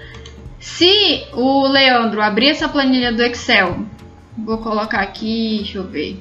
[0.66, 3.86] Se o Leandro abrir essa planilha do Excel,
[4.36, 6.20] vou colocar aqui, deixa eu ver,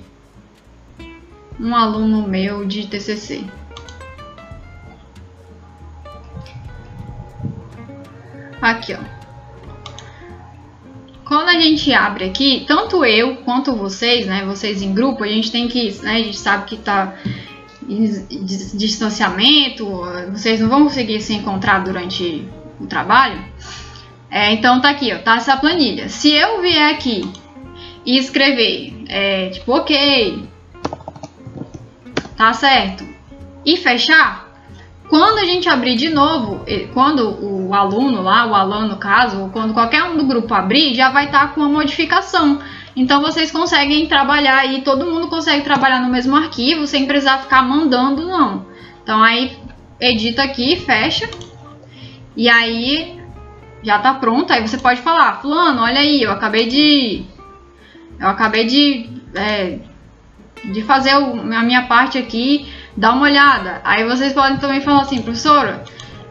[1.58, 3.42] um aluno meu de TCC.
[8.60, 8.98] Aqui, ó.
[11.24, 15.50] Quando a gente abre aqui, tanto eu quanto vocês, né, vocês em grupo, a gente
[15.50, 17.14] tem que, né, a gente sabe que tá
[18.74, 19.86] distanciamento,
[20.30, 22.46] vocês não vão conseguir se encontrar durante
[22.78, 23.42] o trabalho.
[24.34, 26.08] É, então tá aqui, ó, tá essa planilha.
[26.08, 27.22] Se eu vier aqui
[28.04, 30.48] e escrever, é, tipo, ok,
[32.36, 33.06] tá certo,
[33.64, 34.52] e fechar,
[35.08, 39.50] quando a gente abrir de novo, quando o aluno lá, o aluno no caso, ou
[39.50, 42.58] quando qualquer um do grupo abrir, já vai estar tá com uma modificação.
[42.96, 47.62] Então vocês conseguem trabalhar aí, todo mundo consegue trabalhar no mesmo arquivo sem precisar ficar
[47.62, 48.66] mandando, não.
[49.00, 49.56] Então aí
[50.00, 51.30] edita aqui, fecha.
[52.36, 53.22] E aí
[53.84, 54.52] já tá pronto.
[54.52, 57.24] Aí você pode falar, fulano, olha aí, eu acabei de.
[58.18, 59.10] Eu acabei de.
[59.34, 59.78] É,
[60.64, 63.82] de fazer a minha parte aqui, dá uma olhada.
[63.84, 65.84] Aí vocês podem também falar assim, professora,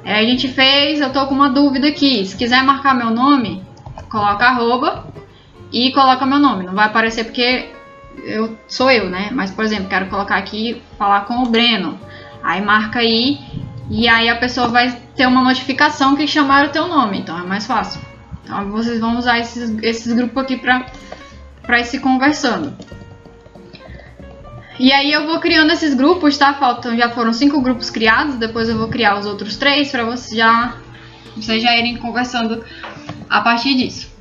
[0.04, 2.26] é, a gente fez, eu tô com uma dúvida aqui.
[2.26, 3.64] Se quiser marcar meu nome,
[4.10, 5.06] coloca arroba
[5.72, 6.66] e coloca meu nome.
[6.66, 7.70] Não vai aparecer porque
[8.24, 9.30] eu sou eu, né?
[9.32, 12.00] Mas, por exemplo, quero colocar aqui, falar com o Breno.
[12.44, 13.40] Aí marca aí
[13.90, 17.20] e aí a pessoa vai ter uma notificação que chamaram o teu nome.
[17.20, 18.02] Então é mais fácil.
[18.44, 20.86] Então vocês vão usar esses, esses grupos aqui para
[21.62, 22.76] para ir se conversando.
[24.80, 26.54] E aí eu vou criando esses grupos, tá?
[26.54, 30.36] Faltam, já foram cinco grupos criados, depois eu vou criar os outros três para vocês
[30.36, 30.76] já,
[31.36, 32.66] vocês já irem conversando
[33.30, 34.12] a partir disso.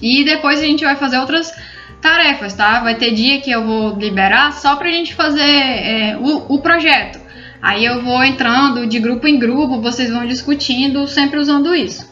[0.00, 1.52] E depois a gente vai fazer outras
[2.00, 2.80] tarefas, tá?
[2.80, 7.17] Vai ter dia que eu vou liberar só pra gente fazer é, o, o projeto.
[7.60, 12.08] Aí eu vou entrando de grupo em grupo, vocês vão discutindo, sempre usando isso.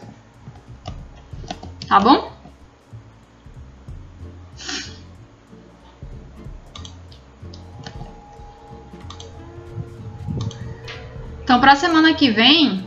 [1.87, 2.31] Tá bom?
[11.43, 12.85] Então, para a semana que vem,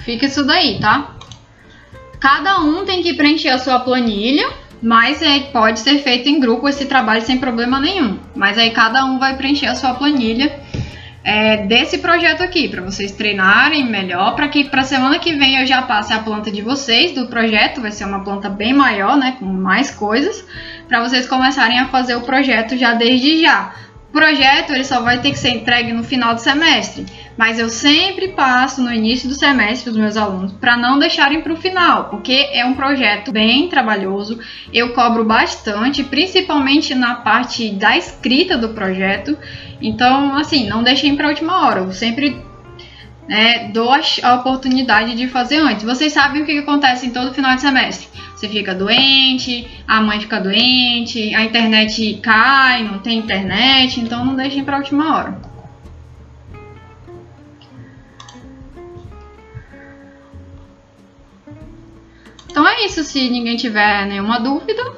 [0.00, 1.16] fica isso daí, tá?
[2.20, 4.52] Cada um tem que preencher a sua planilha,
[4.82, 8.18] mas é, pode ser feito em grupo esse trabalho sem problema nenhum.
[8.36, 10.61] Mas aí cada um vai preencher a sua planilha
[11.24, 15.66] é, desse projeto aqui, para vocês treinarem melhor, para que para semana que vem eu
[15.66, 19.36] já passe a planta de vocês do projeto, vai ser uma planta bem maior, né,
[19.38, 20.44] com mais coisas,
[20.88, 23.72] para vocês começarem a fazer o projeto já desde já.
[24.08, 27.06] O projeto ele só vai ter que ser entregue no final do semestre,
[27.36, 31.52] mas eu sempre passo no início do semestre os meus alunos para não deixarem para
[31.52, 34.38] o final, porque é um projeto bem trabalhoso.
[34.72, 39.36] Eu cobro bastante, principalmente na parte da escrita do projeto.
[39.80, 41.80] Então, assim, não deixem para a última hora.
[41.80, 42.36] Eu sempre
[43.28, 45.84] né, dou a oportunidade de fazer antes.
[45.84, 48.12] Vocês sabem o que acontece em todo final de semestre
[48.42, 54.34] você fica doente, a mãe fica doente, a internet cai, não tem internet, então não
[54.34, 55.51] deixem para a última hora.
[62.52, 64.94] Então é isso, se ninguém tiver nenhuma dúvida,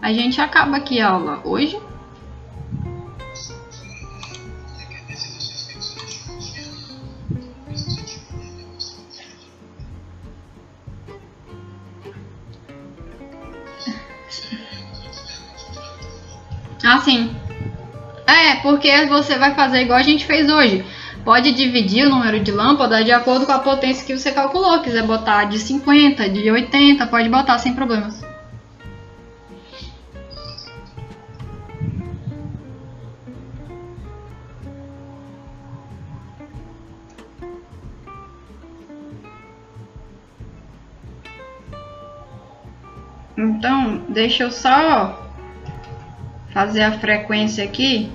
[0.00, 1.76] a gente acaba aqui a aula hoje.
[16.84, 17.34] Ah, sim.
[18.28, 20.84] É, porque você vai fazer igual a gente fez hoje.
[21.24, 24.80] Pode dividir o número de lâmpadas de acordo com a potência que você calculou.
[24.80, 28.22] Quiser botar de 50, de 80, pode botar sem problemas.
[43.38, 45.30] Então, deixa eu só
[46.52, 48.10] fazer a frequência aqui,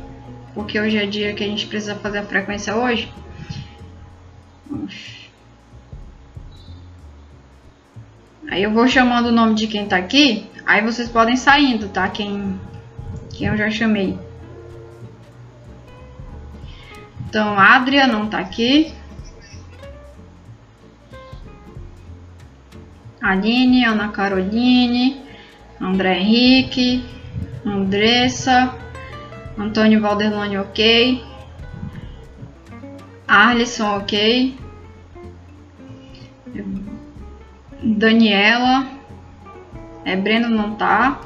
[0.53, 3.11] porque hoje é dia que a gente precisa fazer a frequência hoje.
[8.49, 12.07] Aí eu vou chamando o nome de quem tá aqui, aí vocês podem saindo, tá?
[12.07, 12.59] Quem,
[13.31, 14.17] quem eu já chamei.
[17.27, 18.93] Então, Adria não tá aqui.
[23.19, 25.19] Aline, Ana Caroline,
[25.81, 27.03] André Henrique,
[27.65, 28.75] Andressa,
[29.57, 31.23] Antônio Valderlone, ok.
[33.27, 34.55] Arlisson, ok.
[37.83, 38.87] Daniela.
[40.05, 41.21] É, Breno não tá.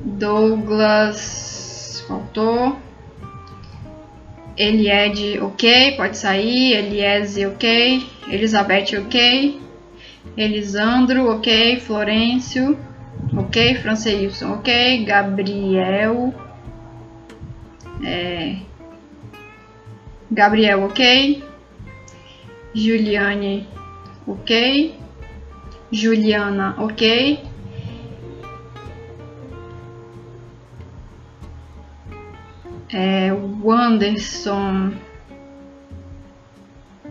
[0.00, 2.76] Douglas faltou.
[4.56, 6.74] Elied, ok, pode sair.
[6.74, 8.06] Eliese, ok.
[8.28, 9.60] Elizabeth, ok.
[10.36, 11.80] Elisandro, ok.
[11.80, 12.78] Florencio.
[13.36, 15.04] Ok, Franceilson, ok.
[15.04, 16.34] Gabriel.
[18.04, 18.56] É,
[20.30, 21.42] Gabriel, ok.
[22.74, 23.66] Juliane,
[24.26, 24.94] ok.
[25.90, 27.40] Juliana, ok.
[32.92, 34.92] É, o Anderson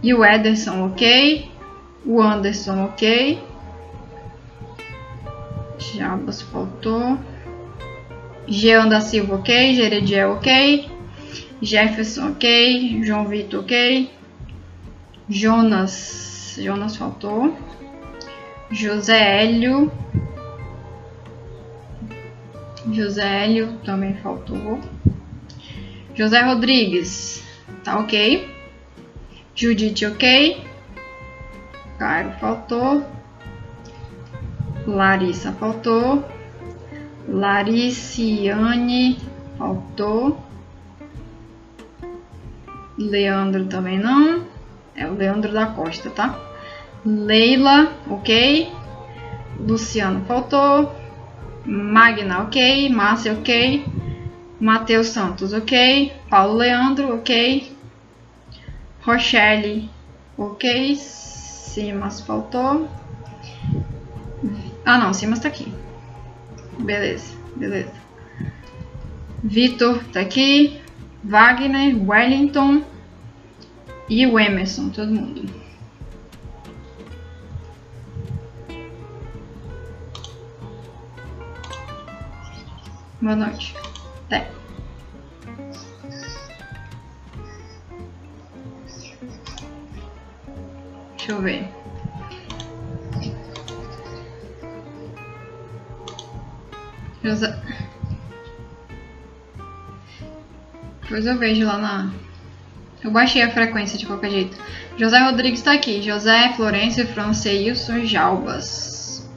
[0.03, 1.49] e o Ederson, ok.
[2.05, 3.50] O Anderson, ok.
[5.81, 7.17] Jabas faltou.
[8.47, 9.73] Jean da Silva, ok.
[9.75, 10.89] Gerediel, ok.
[11.61, 13.03] Jefferson, ok.
[13.03, 14.11] João Vitor, ok.
[15.27, 17.55] Jonas, Jonas faltou.
[18.69, 19.91] José Hélio.
[22.91, 24.79] José Hélio também faltou.
[26.13, 27.43] José Rodrigues,
[27.83, 28.49] tá ok.
[29.55, 30.61] Judite, ok.
[31.97, 33.05] Cairo faltou.
[34.87, 36.23] Larissa faltou.
[37.27, 39.19] Lariciane
[39.57, 40.37] faltou.
[42.97, 44.43] Leandro também não.
[44.95, 46.37] É o Leandro da Costa, tá?
[47.05, 48.71] Leila, ok.
[49.59, 50.91] Luciano faltou.
[51.65, 52.89] Magna, ok.
[52.89, 53.85] Márcia, ok.
[54.59, 56.13] Matheus Santos, ok.
[56.29, 57.71] Paulo Leandro, ok.
[59.01, 59.89] Rochelle,
[60.37, 60.95] ok.
[60.95, 62.87] Simas faltou.
[64.85, 65.71] Ah, não, Simas tá aqui.
[66.79, 67.93] Beleza, beleza.
[69.43, 70.81] Vitor tá aqui.
[71.23, 72.83] Wagner, Wellington
[74.09, 75.49] e o Emerson, todo mundo.
[83.21, 83.75] Boa noite.
[84.25, 84.49] Até.
[91.15, 91.80] Deixa eu ver.
[97.23, 97.61] José...
[101.01, 102.11] Depois eu vejo lá na...
[103.03, 104.57] Eu baixei a frequência de qualquer jeito.
[104.97, 106.01] José Rodrigues está aqui.
[106.01, 107.07] José, Florencio,
[107.97, 109.29] e Jalbas.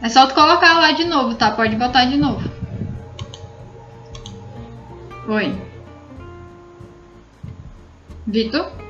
[0.00, 1.52] É só tu colocar lá de novo, tá?
[1.52, 2.50] Pode botar de novo.
[5.28, 5.71] Oi.
[8.32, 8.81] Vitor?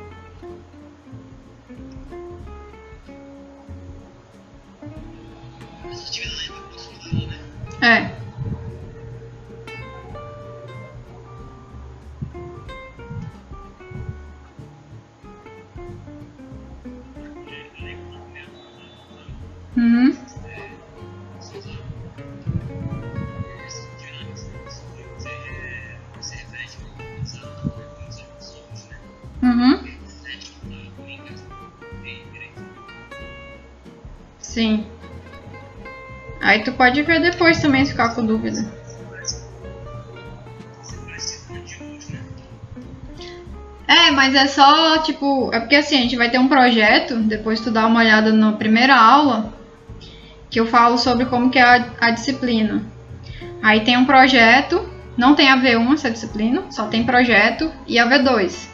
[36.62, 38.64] Tu pode ver depois também se ficar com dúvida.
[43.86, 47.60] É, mas é só, tipo, é porque assim, a gente vai ter um projeto, depois
[47.60, 49.52] tu dá uma olhada na primeira aula,
[50.48, 52.82] que eu falo sobre como que é a, a disciplina.
[53.62, 58.08] Aí tem um projeto, não tem a V1 essa disciplina, só tem projeto e a
[58.08, 58.68] V2.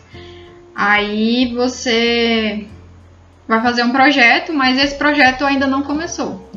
[0.74, 2.66] Aí você
[3.48, 6.47] vai fazer um projeto, mas esse projeto ainda não começou.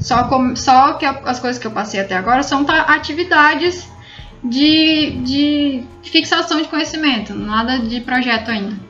[0.00, 3.88] Só, com, só que as coisas que eu passei até agora são atividades
[4.42, 8.87] de, de fixação de conhecimento, nada de projeto ainda.